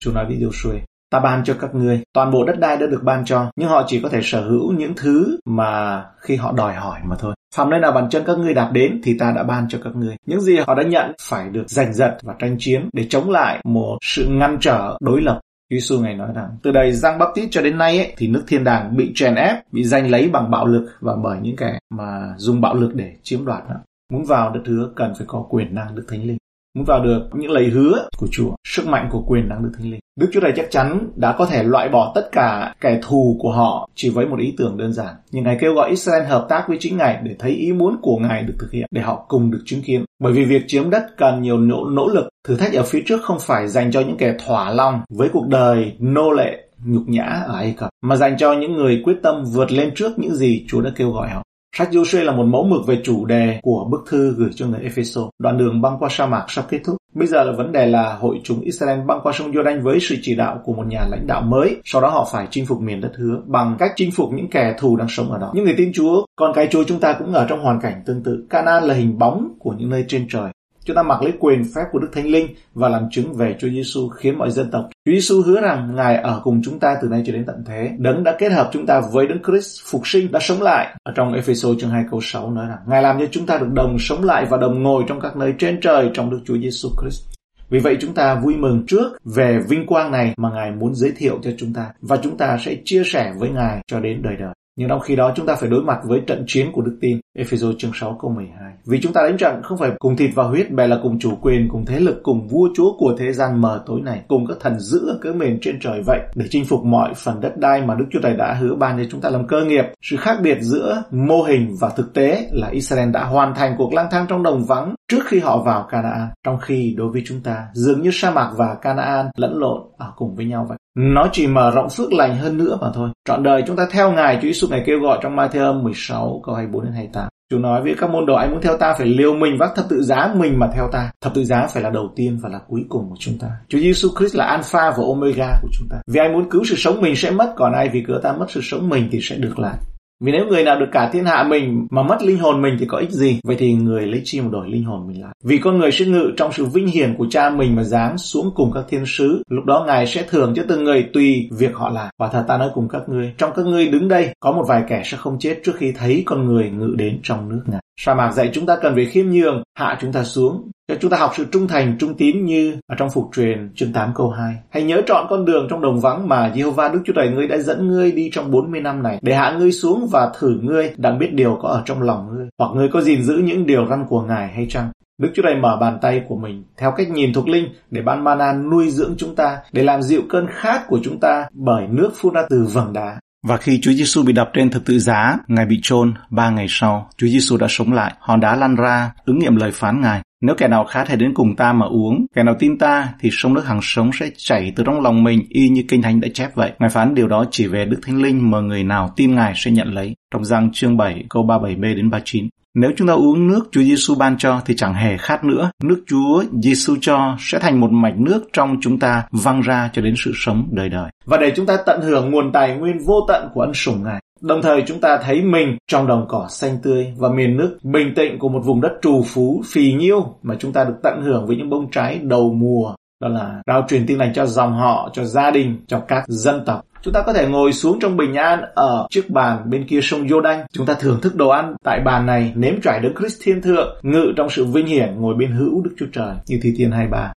Chúa 0.00 0.12
nói 0.12 0.26
với 0.26 0.36
Joshua, 0.36 0.78
ta 1.10 1.20
ban 1.20 1.44
cho 1.44 1.54
các 1.60 1.74
ngươi, 1.74 2.00
toàn 2.12 2.30
bộ 2.30 2.44
đất 2.44 2.58
đai 2.58 2.76
đã 2.76 2.86
được 2.86 3.00
ban 3.04 3.24
cho, 3.24 3.50
nhưng 3.56 3.68
họ 3.68 3.84
chỉ 3.86 4.00
có 4.00 4.08
thể 4.08 4.20
sở 4.22 4.40
hữu 4.40 4.72
những 4.72 4.92
thứ 4.96 5.38
mà 5.44 6.04
khi 6.18 6.36
họ 6.36 6.52
đòi 6.52 6.74
hỏi 6.74 7.00
mà 7.04 7.16
thôi. 7.18 7.34
Phạm 7.54 7.70
nơi 7.70 7.80
nào 7.80 7.92
bàn 7.92 8.10
chân 8.10 8.22
các 8.26 8.38
ngươi 8.38 8.54
đạt 8.54 8.72
đến 8.72 9.00
thì 9.04 9.18
ta 9.18 9.32
đã 9.36 9.42
ban 9.42 9.68
cho 9.68 9.78
các 9.84 9.96
ngươi. 9.96 10.16
Những 10.26 10.40
gì 10.40 10.56
họ 10.66 10.74
đã 10.74 10.82
nhận 10.82 11.12
phải 11.22 11.48
được 11.48 11.70
giành 11.70 11.94
giật 11.94 12.16
và 12.22 12.34
tranh 12.38 12.56
chiến 12.58 12.88
để 12.92 13.06
chống 13.10 13.30
lại 13.30 13.60
một 13.64 13.98
sự 14.02 14.26
ngăn 14.28 14.58
trở 14.60 14.96
đối 15.00 15.22
lập 15.22 15.40
Giêsu 15.70 15.98
ngài 15.98 16.14
nói 16.14 16.28
rằng 16.34 16.56
từ 16.62 16.72
đây 16.72 16.92
Giang 16.92 17.18
Baptist 17.18 17.48
cho 17.50 17.62
đến 17.62 17.78
nay 17.78 17.98
ấy, 17.98 18.14
thì 18.16 18.28
nước 18.28 18.44
thiên 18.46 18.64
đàng 18.64 18.96
bị 18.96 19.12
chèn 19.14 19.34
ép, 19.34 19.72
bị 19.72 19.84
giành 19.84 20.10
lấy 20.10 20.28
bằng 20.28 20.50
bạo 20.50 20.66
lực 20.66 20.88
và 21.00 21.16
bởi 21.16 21.38
những 21.42 21.56
kẻ 21.56 21.78
mà 21.90 22.34
dùng 22.36 22.60
bạo 22.60 22.74
lực 22.74 22.94
để 22.94 23.16
chiếm 23.22 23.44
đoạt. 23.44 23.62
Đó. 23.68 23.74
Muốn 24.12 24.24
vào 24.24 24.50
đất 24.50 24.60
hứa 24.66 24.90
cần 24.96 25.14
phải 25.18 25.26
có 25.26 25.46
quyền 25.50 25.74
năng 25.74 25.94
được 25.94 26.04
Thánh 26.08 26.22
Linh 26.22 26.36
muốn 26.76 26.84
vào 26.84 27.04
được 27.04 27.28
những 27.34 27.50
lời 27.50 27.64
hứa 27.64 28.08
của 28.16 28.26
Chúa, 28.30 28.50
sức 28.64 28.86
mạnh 28.86 29.08
của 29.10 29.22
quyền 29.26 29.48
năng 29.48 29.62
được 29.62 29.70
Thánh 29.78 29.90
Linh. 29.90 30.00
Đức 30.20 30.26
Chúa 30.32 30.40
Trời 30.40 30.52
chắc 30.56 30.66
chắn 30.70 31.08
đã 31.16 31.34
có 31.38 31.46
thể 31.46 31.62
loại 31.62 31.88
bỏ 31.88 32.12
tất 32.14 32.28
cả 32.32 32.74
kẻ 32.80 33.00
thù 33.02 33.36
của 33.40 33.52
họ 33.52 33.88
chỉ 33.94 34.10
với 34.10 34.26
một 34.26 34.38
ý 34.38 34.54
tưởng 34.58 34.76
đơn 34.76 34.92
giản. 34.92 35.14
Nhưng 35.30 35.44
Ngài 35.44 35.56
kêu 35.60 35.74
gọi 35.74 35.90
Israel 35.90 36.24
hợp 36.24 36.46
tác 36.48 36.64
với 36.68 36.76
chính 36.80 36.96
Ngài 36.96 37.20
để 37.22 37.34
thấy 37.38 37.50
ý 37.50 37.72
muốn 37.72 37.96
của 38.02 38.16
Ngài 38.16 38.42
được 38.42 38.54
thực 38.60 38.72
hiện, 38.72 38.86
để 38.90 39.02
họ 39.02 39.24
cùng 39.28 39.50
được 39.50 39.62
chứng 39.64 39.82
kiến. 39.82 40.04
Bởi 40.22 40.32
vì 40.32 40.44
việc 40.44 40.62
chiếm 40.66 40.90
đất 40.90 41.06
cần 41.16 41.42
nhiều 41.42 41.58
nỗ, 41.58 41.84
nỗ 41.84 42.08
lực, 42.08 42.28
thử 42.48 42.56
thách 42.56 42.72
ở 42.72 42.82
phía 42.82 43.02
trước 43.06 43.22
không 43.22 43.38
phải 43.40 43.68
dành 43.68 43.90
cho 43.90 44.00
những 44.00 44.16
kẻ 44.16 44.34
thỏa 44.46 44.70
lòng 44.70 45.00
với 45.08 45.28
cuộc 45.32 45.48
đời 45.48 45.92
nô 45.98 46.30
lệ 46.30 46.62
nhục 46.84 47.08
nhã 47.08 47.42
ở 47.46 47.54
Ai 47.54 47.74
Cập, 47.76 47.90
mà 48.02 48.16
dành 48.16 48.36
cho 48.38 48.52
những 48.52 48.72
người 48.72 49.02
quyết 49.04 49.16
tâm 49.22 49.44
vượt 49.52 49.72
lên 49.72 49.94
trước 49.94 50.18
những 50.18 50.34
gì 50.34 50.64
Chúa 50.68 50.80
đã 50.80 50.90
kêu 50.96 51.10
gọi 51.10 51.28
họ. 51.28 51.42
Sách 51.78 51.88
Joshua 51.92 52.24
là 52.24 52.32
một 52.32 52.44
mẫu 52.44 52.64
mực 52.64 52.86
về 52.86 53.00
chủ 53.04 53.24
đề 53.24 53.60
của 53.62 53.88
bức 53.90 54.04
thư 54.10 54.34
gửi 54.36 54.50
cho 54.54 54.66
người 54.66 54.80
Epheso. 54.82 55.20
Đoạn 55.38 55.58
đường 55.58 55.80
băng 55.82 55.98
qua 55.98 56.08
sa 56.12 56.26
mạc 56.26 56.44
sắp 56.48 56.64
kết 56.68 56.80
thúc. 56.84 56.96
Bây 57.14 57.26
giờ 57.26 57.44
là 57.44 57.52
vấn 57.52 57.72
đề 57.72 57.86
là 57.86 58.14
hội 58.14 58.40
chúng 58.44 58.60
Israel 58.60 59.00
băng 59.06 59.20
qua 59.22 59.32
sông 59.32 59.52
Jordan 59.52 59.82
với 59.82 60.00
sự 60.00 60.16
chỉ 60.22 60.34
đạo 60.34 60.60
của 60.64 60.72
một 60.72 60.86
nhà 60.86 61.06
lãnh 61.10 61.26
đạo 61.26 61.42
mới. 61.42 61.76
Sau 61.84 62.02
đó 62.02 62.08
họ 62.08 62.28
phải 62.32 62.48
chinh 62.50 62.66
phục 62.66 62.80
miền 62.80 63.00
đất 63.00 63.12
hứa 63.16 63.40
bằng 63.46 63.76
cách 63.78 63.92
chinh 63.96 64.10
phục 64.10 64.32
những 64.32 64.50
kẻ 64.50 64.74
thù 64.78 64.96
đang 64.96 65.08
sống 65.08 65.32
ở 65.32 65.38
đó. 65.38 65.52
Những 65.54 65.64
người 65.64 65.74
tin 65.76 65.92
Chúa, 65.94 66.24
con 66.36 66.52
cái 66.54 66.68
Chúa 66.70 66.84
chúng 66.84 67.00
ta 67.00 67.12
cũng 67.18 67.32
ở 67.32 67.46
trong 67.48 67.60
hoàn 67.60 67.80
cảnh 67.80 68.02
tương 68.06 68.22
tự. 68.22 68.46
Canaan 68.50 68.84
là 68.84 68.94
hình 68.94 69.18
bóng 69.18 69.48
của 69.58 69.74
những 69.78 69.90
nơi 69.90 70.04
trên 70.08 70.26
trời. 70.28 70.50
Chúng 70.86 70.96
ta 70.96 71.02
mặc 71.02 71.22
lấy 71.22 71.32
quyền 71.38 71.64
phép 71.74 71.82
của 71.92 71.98
Đức 71.98 72.08
Thánh 72.12 72.26
Linh 72.26 72.48
và 72.74 72.88
làm 72.88 73.02
chứng 73.10 73.32
về 73.32 73.56
Chúa 73.58 73.68
Giêsu 73.68 74.08
khiến 74.08 74.38
mọi 74.38 74.50
dân 74.50 74.70
tộc. 74.70 74.88
Chúa 75.06 75.12
Giêsu 75.12 75.42
hứa 75.42 75.60
rằng 75.60 75.94
Ngài 75.96 76.16
ở 76.16 76.40
cùng 76.44 76.62
chúng 76.64 76.78
ta 76.78 76.96
từ 77.02 77.08
nay 77.08 77.22
cho 77.26 77.32
đến 77.32 77.44
tận 77.46 77.64
thế. 77.66 77.90
Đấng 77.98 78.24
đã 78.24 78.36
kết 78.38 78.52
hợp 78.52 78.70
chúng 78.72 78.86
ta 78.86 79.00
với 79.12 79.26
Đấng 79.26 79.42
Christ 79.42 79.82
phục 79.90 80.08
sinh, 80.08 80.32
đã 80.32 80.40
sống 80.42 80.62
lại. 80.62 80.96
Ở 81.02 81.12
trong 81.16 81.32
Ephesos 81.32 81.80
chương 81.80 81.90
2 81.90 82.04
câu 82.10 82.20
6 82.22 82.50
nói 82.50 82.66
rằng, 82.68 82.78
Ngài 82.86 83.02
làm 83.02 83.18
cho 83.18 83.26
chúng 83.30 83.46
ta 83.46 83.58
được 83.58 83.72
đồng 83.72 83.96
sống 83.98 84.24
lại 84.24 84.46
và 84.50 84.56
đồng 84.56 84.82
ngồi 84.82 85.04
trong 85.08 85.20
các 85.20 85.36
nơi 85.36 85.54
trên 85.58 85.80
trời 85.80 86.10
trong 86.14 86.30
Đức 86.30 86.40
Chúa 86.44 86.58
Giêsu 86.58 86.88
Christ. 87.00 87.22
Vì 87.70 87.78
vậy 87.78 87.96
chúng 88.00 88.14
ta 88.14 88.34
vui 88.34 88.56
mừng 88.56 88.84
trước 88.86 89.18
về 89.24 89.58
vinh 89.68 89.86
quang 89.86 90.10
này 90.10 90.34
mà 90.36 90.50
Ngài 90.50 90.70
muốn 90.70 90.94
giới 90.94 91.12
thiệu 91.16 91.38
cho 91.42 91.50
chúng 91.58 91.72
ta 91.72 91.90
và 92.00 92.16
chúng 92.16 92.36
ta 92.36 92.58
sẽ 92.60 92.76
chia 92.84 93.02
sẻ 93.04 93.32
với 93.38 93.50
Ngài 93.50 93.80
cho 93.86 94.00
đến 94.00 94.22
đời 94.22 94.36
đời. 94.38 94.54
Nhưng 94.78 94.88
trong 94.88 95.00
khi 95.00 95.16
đó 95.16 95.32
chúng 95.36 95.46
ta 95.46 95.54
phải 95.54 95.70
đối 95.70 95.82
mặt 95.82 95.98
với 96.04 96.20
trận 96.26 96.44
chiến 96.46 96.72
của 96.72 96.82
đức 96.82 96.98
tin. 97.00 97.20
Ephesos 97.36 97.74
chương 97.78 97.90
6 97.94 98.18
câu 98.20 98.30
12. 98.30 98.72
Vì 98.86 99.00
chúng 99.00 99.12
ta 99.12 99.22
đánh 99.22 99.36
trận 99.36 99.62
không 99.62 99.78
phải 99.78 99.90
cùng 99.98 100.16
thịt 100.16 100.30
và 100.34 100.44
huyết, 100.44 100.70
bè 100.70 100.86
là 100.86 100.98
cùng 101.02 101.18
chủ 101.18 101.36
quyền, 101.42 101.68
cùng 101.68 101.84
thế 101.84 102.00
lực, 102.00 102.20
cùng 102.22 102.48
vua 102.48 102.68
chúa 102.76 102.96
của 102.98 103.14
thế 103.18 103.32
gian 103.32 103.60
mờ 103.60 103.82
tối 103.86 104.00
này, 104.00 104.22
cùng 104.28 104.46
các 104.46 104.56
thần 104.60 104.80
giữ 104.80 105.08
ở 105.08 105.18
cỡ 105.22 105.32
miền 105.32 105.58
trên 105.62 105.78
trời 105.80 106.02
vậy, 106.06 106.20
để 106.34 106.46
chinh 106.50 106.64
phục 106.64 106.84
mọi 106.84 107.14
phần 107.14 107.40
đất 107.40 107.56
đai 107.56 107.82
mà 107.82 107.94
Đức 107.94 108.04
Chúa 108.10 108.20
Trời 108.22 108.36
đã 108.36 108.54
hứa 108.54 108.74
ban 108.74 108.98
cho 108.98 109.04
chúng 109.10 109.20
ta 109.20 109.30
làm 109.30 109.46
cơ 109.46 109.64
nghiệp. 109.64 109.84
Sự 110.02 110.16
khác 110.16 110.36
biệt 110.42 110.58
giữa 110.60 111.02
mô 111.10 111.42
hình 111.42 111.74
và 111.80 111.90
thực 111.96 112.14
tế 112.14 112.48
là 112.52 112.68
Israel 112.68 113.10
đã 113.10 113.24
hoàn 113.24 113.54
thành 113.54 113.74
cuộc 113.78 113.92
lang 113.92 114.08
thang 114.10 114.26
trong 114.28 114.42
đồng 114.42 114.64
vắng 114.64 114.94
trước 115.08 115.26
khi 115.26 115.38
họ 115.38 115.62
vào 115.62 115.86
Canaan, 115.90 116.28
trong 116.44 116.58
khi 116.60 116.94
đối 116.96 117.12
với 117.12 117.22
chúng 117.26 117.40
ta 117.40 117.66
dường 117.74 118.02
như 118.02 118.10
sa 118.12 118.30
mạc 118.30 118.50
và 118.56 118.74
Canaan 118.74 119.26
lẫn 119.36 119.58
lộn 119.58 119.80
ở 119.98 120.12
cùng 120.16 120.34
với 120.36 120.44
nhau 120.44 120.66
vậy. 120.68 120.78
Nó 120.96 121.28
chỉ 121.32 121.46
mở 121.46 121.70
rộng 121.70 121.88
phước 121.90 122.12
lành 122.12 122.36
hơn 122.36 122.58
nữa 122.58 122.78
mà 122.80 122.90
thôi. 122.94 123.10
Trọn 123.28 123.42
đời 123.42 123.62
chúng 123.66 123.76
ta 123.76 123.86
theo 123.90 124.12
Ngài, 124.12 124.34
Chúa 124.36 124.48
Giêsu 124.48 124.68
Ngài 124.70 124.82
kêu 124.86 124.98
gọi 125.00 125.18
trong 125.22 125.36
Matthew 125.36 125.82
16 125.82 126.40
câu 126.46 126.54
24 126.54 126.84
đến 126.84 126.92
28. 126.92 127.28
Chúa 127.50 127.58
nói 127.58 127.82
với 127.82 127.94
các 127.98 128.10
môn 128.10 128.26
đồ 128.26 128.34
anh 128.34 128.50
muốn 128.50 128.60
theo 128.62 128.76
ta 128.76 128.94
phải 128.98 129.06
liều 129.06 129.34
mình 129.34 129.56
vác 129.58 129.70
thập 129.76 129.84
tự 129.88 130.02
giá 130.02 130.34
mình 130.36 130.58
mà 130.58 130.68
theo 130.74 130.88
ta. 130.92 131.10
Thập 131.20 131.34
tự 131.34 131.44
giá 131.44 131.66
phải 131.66 131.82
là 131.82 131.90
đầu 131.90 132.12
tiên 132.16 132.38
và 132.42 132.48
là 132.48 132.58
cuối 132.68 132.84
cùng 132.88 133.10
của 133.10 133.16
chúng 133.18 133.38
ta. 133.38 133.48
Chúa 133.68 133.78
Giêsu 133.78 134.08
Christ 134.18 134.36
là 134.36 134.44
alpha 134.44 134.90
và 134.90 135.04
omega 135.08 135.58
của 135.62 135.68
chúng 135.72 135.88
ta. 135.90 135.96
Vì 136.06 136.20
ai 136.20 136.28
muốn 136.28 136.50
cứu 136.50 136.64
sự 136.64 136.74
sống 136.78 137.00
mình 137.00 137.16
sẽ 137.16 137.30
mất, 137.30 137.52
còn 137.56 137.72
ai 137.72 137.88
vì 137.88 138.04
cớ 138.08 138.20
ta 138.22 138.32
mất 138.32 138.46
sự 138.50 138.60
sống 138.62 138.88
mình 138.88 139.08
thì 139.12 139.18
sẽ 139.22 139.36
được 139.36 139.58
lại. 139.58 139.76
Vì 140.20 140.32
nếu 140.32 140.46
người 140.46 140.64
nào 140.64 140.80
được 140.80 140.88
cả 140.92 141.10
thiên 141.12 141.24
hạ 141.24 141.44
mình 141.48 141.86
mà 141.90 142.02
mất 142.02 142.22
linh 142.22 142.38
hồn 142.38 142.62
mình 142.62 142.76
thì 142.80 142.86
có 142.88 142.98
ích 142.98 143.10
gì? 143.10 143.40
Vậy 143.44 143.56
thì 143.58 143.72
người 143.72 144.06
lấy 144.06 144.20
chi 144.24 144.40
mà 144.40 144.48
đổi 144.52 144.70
linh 144.70 144.84
hồn 144.84 145.06
mình 145.08 145.22
lại? 145.22 145.34
Vì 145.44 145.58
con 145.58 145.78
người 145.78 145.92
sẽ 145.92 146.04
ngự 146.04 146.32
trong 146.36 146.52
sự 146.52 146.64
vinh 146.64 146.86
hiển 146.86 147.14
của 147.18 147.26
cha 147.30 147.50
mình 147.50 147.76
mà 147.76 147.82
giáng 147.82 148.18
xuống 148.18 148.50
cùng 148.54 148.70
các 148.74 148.84
thiên 148.88 149.04
sứ. 149.06 149.42
Lúc 149.50 149.64
đó 149.64 149.84
Ngài 149.86 150.06
sẽ 150.06 150.24
thưởng 150.30 150.52
cho 150.56 150.62
từng 150.68 150.84
người 150.84 151.06
tùy 151.12 151.48
việc 151.58 151.74
họ 151.74 151.90
làm. 151.90 152.08
Và 152.18 152.28
thật 152.28 152.44
ta 152.48 152.58
nói 152.58 152.70
cùng 152.74 152.88
các 152.88 153.02
ngươi, 153.08 153.32
trong 153.38 153.50
các 153.56 153.66
ngươi 153.66 153.88
đứng 153.88 154.08
đây, 154.08 154.34
có 154.40 154.52
một 154.52 154.64
vài 154.68 154.82
kẻ 154.88 155.02
sẽ 155.04 155.16
không 155.16 155.38
chết 155.38 155.60
trước 155.64 155.72
khi 155.76 155.92
thấy 155.92 156.22
con 156.26 156.46
người 156.46 156.70
ngự 156.70 156.94
đến 156.96 157.20
trong 157.22 157.48
nước 157.48 157.62
Ngài. 157.66 157.80
Sa 158.00 158.14
mạc 158.14 158.32
dạy 158.32 158.50
chúng 158.52 158.66
ta 158.66 158.76
cần 158.82 158.94
phải 158.94 159.04
khiêm 159.04 159.26
nhường, 159.30 159.62
hạ 159.74 159.98
chúng 160.00 160.12
ta 160.12 160.24
xuống, 160.24 160.70
cho 160.88 160.94
chúng 161.00 161.10
ta 161.10 161.16
học 161.16 161.32
sự 161.36 161.46
trung 161.52 161.68
thành, 161.68 161.96
trung 162.00 162.14
tín 162.14 162.44
như 162.44 162.76
ở 162.86 162.96
trong 162.98 163.10
phục 163.10 163.30
truyền 163.34 163.70
chương 163.74 163.92
8 163.92 164.12
câu 164.14 164.30
2. 164.30 164.54
Hãy 164.70 164.82
nhớ 164.82 165.02
chọn 165.06 165.26
con 165.30 165.44
đường 165.44 165.66
trong 165.70 165.80
đồng 165.80 166.00
vắng 166.00 166.28
mà 166.28 166.52
Jehovah 166.54 166.92
Đức 166.92 167.00
Chúa 167.04 167.12
Trời 167.16 167.28
ngươi 167.28 167.48
đã 167.48 167.58
dẫn 167.58 167.88
ngươi 167.88 168.12
đi 168.12 168.30
trong 168.32 168.50
40 168.50 168.80
năm 168.80 169.02
này, 169.02 169.18
để 169.22 169.34
hạ 169.34 169.56
ngươi 169.58 169.72
xuống 169.72 170.08
và 170.12 170.32
thử 170.38 170.58
ngươi, 170.62 170.92
đang 170.96 171.18
biết 171.18 171.32
điều 171.32 171.58
có 171.62 171.68
ở 171.68 171.82
trong 171.84 172.02
lòng 172.02 172.28
ngươi, 172.34 172.46
hoặc 172.58 172.70
ngươi 172.74 172.88
có 172.88 173.00
gìn 173.00 173.22
giữ 173.22 173.36
những 173.36 173.66
điều 173.66 173.86
răn 173.86 174.04
của 174.08 174.22
Ngài 174.22 174.48
hay 174.48 174.66
chăng? 174.70 174.90
Đức 175.22 175.28
Chúa 175.34 175.42
Trời 175.42 175.56
mở 175.56 175.76
bàn 175.80 175.98
tay 176.02 176.22
của 176.28 176.36
mình 176.36 176.64
theo 176.76 176.92
cách 176.96 177.10
nhìn 177.10 177.32
thuộc 177.32 177.48
linh 177.48 177.68
để 177.90 178.02
ban 178.02 178.24
mana 178.24 178.52
nuôi 178.52 178.90
dưỡng 178.90 179.14
chúng 179.18 179.34
ta, 179.34 179.58
để 179.72 179.82
làm 179.82 180.02
dịu 180.02 180.22
cơn 180.28 180.46
khát 180.50 180.86
của 180.88 180.98
chúng 181.02 181.20
ta 181.20 181.46
bởi 181.52 181.86
nước 181.86 182.10
phun 182.14 182.34
ra 182.34 182.42
từ 182.50 182.66
vầng 182.72 182.92
đá. 182.92 183.18
Và 183.42 183.56
khi 183.56 183.80
Chúa 183.82 183.92
Giêsu 183.92 184.22
bị 184.22 184.32
đập 184.32 184.50
trên 184.54 184.70
thập 184.70 184.84
tự 184.84 184.98
giá, 184.98 185.38
Ngài 185.48 185.66
bị 185.66 185.78
chôn, 185.82 186.14
ba 186.30 186.50
ngày 186.50 186.66
sau, 186.68 187.10
Chúa 187.16 187.26
Giêsu 187.26 187.56
đã 187.56 187.66
sống 187.70 187.92
lại. 187.92 188.14
Hòn 188.20 188.40
đá 188.40 188.56
lăn 188.56 188.74
ra, 188.76 189.12
ứng 189.24 189.38
nghiệm 189.38 189.56
lời 189.56 189.70
phán 189.70 190.00
Ngài. 190.00 190.20
Nếu 190.40 190.54
kẻ 190.58 190.68
nào 190.68 190.84
khát 190.84 191.08
hãy 191.08 191.16
đến 191.16 191.34
cùng 191.34 191.56
ta 191.56 191.72
mà 191.72 191.86
uống, 191.86 192.26
kẻ 192.34 192.42
nào 192.42 192.54
tin 192.58 192.78
ta 192.78 193.08
thì 193.20 193.28
sông 193.32 193.54
nước 193.54 193.66
hàng 193.66 193.80
sống 193.82 194.10
sẽ 194.20 194.30
chảy 194.36 194.72
từ 194.76 194.84
trong 194.84 195.00
lòng 195.00 195.24
mình 195.24 195.42
y 195.48 195.68
như 195.68 195.82
kinh 195.88 196.02
thánh 196.02 196.20
đã 196.20 196.28
chép 196.34 196.54
vậy. 196.54 196.72
Ngài 196.78 196.90
phán 196.90 197.14
điều 197.14 197.28
đó 197.28 197.44
chỉ 197.50 197.66
về 197.66 197.84
Đức 197.84 197.98
Thánh 198.06 198.22
Linh 198.22 198.50
mà 198.50 198.60
người 198.60 198.84
nào 198.84 199.12
tin 199.16 199.34
Ngài 199.34 199.52
sẽ 199.56 199.70
nhận 199.70 199.94
lấy. 199.94 200.14
Trong 200.32 200.44
Giăng 200.44 200.72
chương 200.72 200.96
7 200.96 201.24
câu 201.30 201.46
37b 201.46 201.96
đến 201.96 202.10
39. 202.10 202.48
Nếu 202.78 202.90
chúng 202.96 203.08
ta 203.08 203.14
uống 203.14 203.48
nước 203.48 203.68
Chúa 203.72 203.82
Giêsu 203.82 204.14
ban 204.14 204.38
cho 204.38 204.60
thì 204.66 204.74
chẳng 204.76 204.94
hề 204.94 205.16
khát 205.16 205.44
nữa. 205.44 205.70
Nước 205.84 206.02
Chúa 206.06 206.44
Giêsu 206.62 206.94
cho 207.00 207.36
sẽ 207.38 207.58
thành 207.58 207.80
một 207.80 207.92
mạch 207.92 208.16
nước 208.16 208.40
trong 208.52 208.76
chúng 208.80 208.98
ta 208.98 209.22
văng 209.30 209.60
ra 209.60 209.90
cho 209.92 210.02
đến 210.02 210.14
sự 210.16 210.32
sống 210.34 210.68
đời 210.70 210.88
đời. 210.88 211.10
Và 211.24 211.36
để 211.36 211.52
chúng 211.56 211.66
ta 211.66 211.76
tận 211.86 212.00
hưởng 212.02 212.30
nguồn 212.30 212.52
tài 212.52 212.76
nguyên 212.76 212.98
vô 213.06 213.24
tận 213.28 213.48
của 213.54 213.60
ân 213.60 213.74
sủng 213.74 214.02
Ngài. 214.04 214.20
Đồng 214.40 214.62
thời 214.62 214.82
chúng 214.86 215.00
ta 215.00 215.18
thấy 215.22 215.42
mình 215.42 215.76
trong 215.90 216.06
đồng 216.06 216.26
cỏ 216.28 216.46
xanh 216.50 216.78
tươi 216.82 217.06
và 217.18 217.28
miền 217.28 217.56
nước 217.56 217.78
bình 217.82 218.12
tĩnh 218.16 218.38
của 218.38 218.48
một 218.48 218.60
vùng 218.64 218.80
đất 218.80 218.92
trù 219.02 219.22
phú, 219.26 219.62
phì 219.72 219.92
nhiêu 219.92 220.34
mà 220.42 220.54
chúng 220.58 220.72
ta 220.72 220.84
được 220.84 220.96
tận 221.02 221.22
hưởng 221.22 221.46
với 221.46 221.56
những 221.56 221.70
bông 221.70 221.90
trái 221.90 222.18
đầu 222.22 222.52
mùa. 222.52 222.94
Đó 223.20 223.28
là 223.28 223.62
rao 223.66 223.84
truyền 223.88 224.06
tin 224.06 224.18
lành 224.18 224.32
cho 224.34 224.46
dòng 224.46 224.72
họ, 224.72 225.10
cho 225.12 225.24
gia 225.24 225.50
đình, 225.50 225.84
cho 225.86 226.00
các 226.08 226.24
dân 226.26 226.62
tộc. 226.66 226.84
Chúng 227.06 227.12
ta 227.12 227.22
có 227.22 227.32
thể 227.32 227.48
ngồi 227.48 227.72
xuống 227.72 227.98
trong 228.00 228.16
bình 228.16 228.34
an 228.34 228.60
ở 228.74 229.06
chiếc 229.10 229.30
bàn 229.30 229.70
bên 229.70 229.86
kia 229.88 230.00
sông 230.02 230.26
Jordan. 230.26 230.64
Chúng 230.72 230.86
ta 230.86 230.94
thưởng 230.94 231.20
thức 231.22 231.34
đồ 231.34 231.48
ăn 231.48 231.74
tại 231.84 232.00
bàn 232.04 232.26
này, 232.26 232.52
nếm 232.56 232.80
trải 232.82 233.00
đấng 233.00 233.14
Christ 233.18 233.38
thiên 233.42 233.62
thượng, 233.62 233.96
ngự 234.02 234.32
trong 234.36 234.50
sự 234.50 234.64
vinh 234.64 234.86
hiển 234.86 235.20
ngồi 235.20 235.34
bên 235.34 235.52
hữu 235.52 235.82
Đức 235.84 235.90
Chúa 235.98 236.06
Trời 236.12 236.34
như 236.46 236.58
Thi 236.62 236.74
Thiên 236.76 236.90
23 236.90 237.32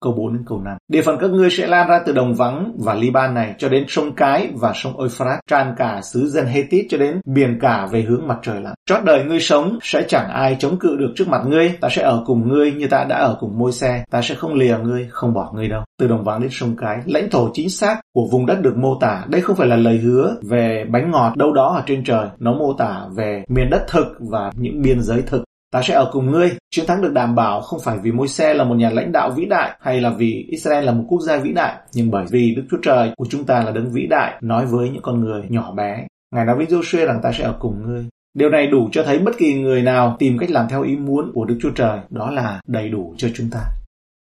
câu 0.00 0.12
4 0.12 0.32
đến 0.32 0.42
câu 0.46 0.60
5. 0.60 0.76
Địa 0.88 1.02
phận 1.02 1.18
các 1.20 1.30
ngươi 1.30 1.50
sẽ 1.50 1.66
lan 1.66 1.88
ra 1.88 2.00
từ 2.06 2.12
đồng 2.12 2.34
vắng 2.34 2.72
và 2.78 2.94
Liban 2.94 3.34
này 3.34 3.54
cho 3.58 3.68
đến 3.68 3.84
sông 3.88 4.14
Cái 4.14 4.50
và 4.54 4.72
sông 4.74 4.98
Euphrates, 4.98 5.40
tràn 5.48 5.74
cả 5.78 6.00
xứ 6.02 6.28
dân 6.28 6.46
Hethit 6.46 6.86
cho 6.88 6.98
đến 6.98 7.20
biển 7.26 7.58
cả 7.60 7.88
về 7.92 8.02
hướng 8.02 8.26
mặt 8.26 8.38
trời 8.42 8.60
lặn. 8.60 8.74
Chót 8.86 9.04
đời 9.04 9.24
ngươi 9.24 9.40
sống 9.40 9.78
sẽ 9.82 10.04
chẳng 10.08 10.28
ai 10.28 10.56
chống 10.58 10.78
cự 10.78 10.96
được 10.96 11.12
trước 11.16 11.28
mặt 11.28 11.42
ngươi, 11.46 11.72
ta 11.80 11.88
sẽ 11.88 12.02
ở 12.02 12.22
cùng 12.26 12.48
ngươi 12.48 12.72
như 12.72 12.86
ta 12.86 13.04
đã 13.04 13.16
ở 13.16 13.36
cùng 13.40 13.58
môi 13.58 13.72
xe, 13.72 14.04
ta 14.10 14.22
sẽ 14.22 14.34
không 14.34 14.54
lìa 14.54 14.78
ngươi, 14.82 15.08
không 15.10 15.34
bỏ 15.34 15.52
ngươi 15.54 15.68
đâu. 15.68 15.82
Từ 15.98 16.06
đồng 16.06 16.24
vắng 16.24 16.40
đến 16.40 16.50
sông 16.52 16.76
Cái, 16.76 16.98
lãnh 17.06 17.30
thổ 17.30 17.50
chính 17.52 17.70
xác 17.70 18.00
của 18.14 18.28
vùng 18.32 18.46
đất 18.46 18.60
được 18.62 18.76
mô 18.76 18.98
tả. 19.00 19.24
Đây 19.28 19.40
không 19.40 19.56
phải 19.56 19.66
là 19.66 19.76
lời 19.76 19.98
hứa 19.98 20.36
về 20.42 20.84
bánh 20.90 21.10
ngọt 21.10 21.36
đâu 21.36 21.52
đó 21.52 21.74
ở 21.76 21.82
trên 21.86 22.04
trời, 22.04 22.28
nó 22.38 22.52
mô 22.52 22.72
tả 22.72 23.00
về 23.16 23.44
miền 23.48 23.70
đất 23.70 23.84
thực 23.88 24.06
và 24.20 24.50
những 24.54 24.82
biên 24.82 25.02
giới 25.02 25.22
thực. 25.22 25.44
Ta 25.72 25.82
sẽ 25.82 25.94
ở 25.94 26.10
cùng 26.12 26.30
ngươi. 26.30 26.56
Chiến 26.70 26.86
thắng 26.86 27.02
được 27.02 27.12
đảm 27.12 27.34
bảo 27.34 27.60
không 27.60 27.80
phải 27.84 27.98
vì 28.02 28.12
môi 28.12 28.28
xe 28.28 28.54
là 28.54 28.64
một 28.64 28.74
nhà 28.74 28.90
lãnh 28.90 29.12
đạo 29.12 29.30
vĩ 29.30 29.44
đại 29.44 29.76
hay 29.80 30.00
là 30.00 30.10
vì 30.10 30.46
Israel 30.48 30.84
là 30.84 30.92
một 30.92 31.04
quốc 31.08 31.20
gia 31.20 31.36
vĩ 31.36 31.52
đại, 31.52 31.76
nhưng 31.92 32.10
bởi 32.10 32.24
vì 32.30 32.54
Đức 32.54 32.62
Chúa 32.70 32.78
Trời 32.82 33.12
của 33.16 33.26
chúng 33.30 33.44
ta 33.44 33.62
là 33.62 33.70
đấng 33.70 33.90
vĩ 33.92 34.06
đại 34.06 34.34
nói 34.40 34.66
với 34.66 34.90
những 34.90 35.02
con 35.02 35.20
người 35.20 35.42
nhỏ 35.48 35.72
bé. 35.72 36.06
Ngài 36.34 36.44
nói 36.44 36.56
với 36.56 36.66
Joshua 36.66 37.06
rằng 37.06 37.20
ta 37.22 37.32
sẽ 37.32 37.44
ở 37.44 37.56
cùng 37.60 37.82
ngươi. 37.86 38.04
Điều 38.34 38.50
này 38.50 38.66
đủ 38.66 38.88
cho 38.92 39.02
thấy 39.02 39.18
bất 39.18 39.38
kỳ 39.38 39.54
người 39.54 39.82
nào 39.82 40.16
tìm 40.18 40.38
cách 40.38 40.50
làm 40.50 40.66
theo 40.68 40.82
ý 40.82 40.96
muốn 40.96 41.32
của 41.34 41.44
Đức 41.44 41.58
Chúa 41.62 41.70
Trời, 41.70 41.98
đó 42.10 42.30
là 42.30 42.60
đầy 42.66 42.88
đủ 42.88 43.14
cho 43.16 43.28
chúng 43.34 43.50
ta. 43.50 43.60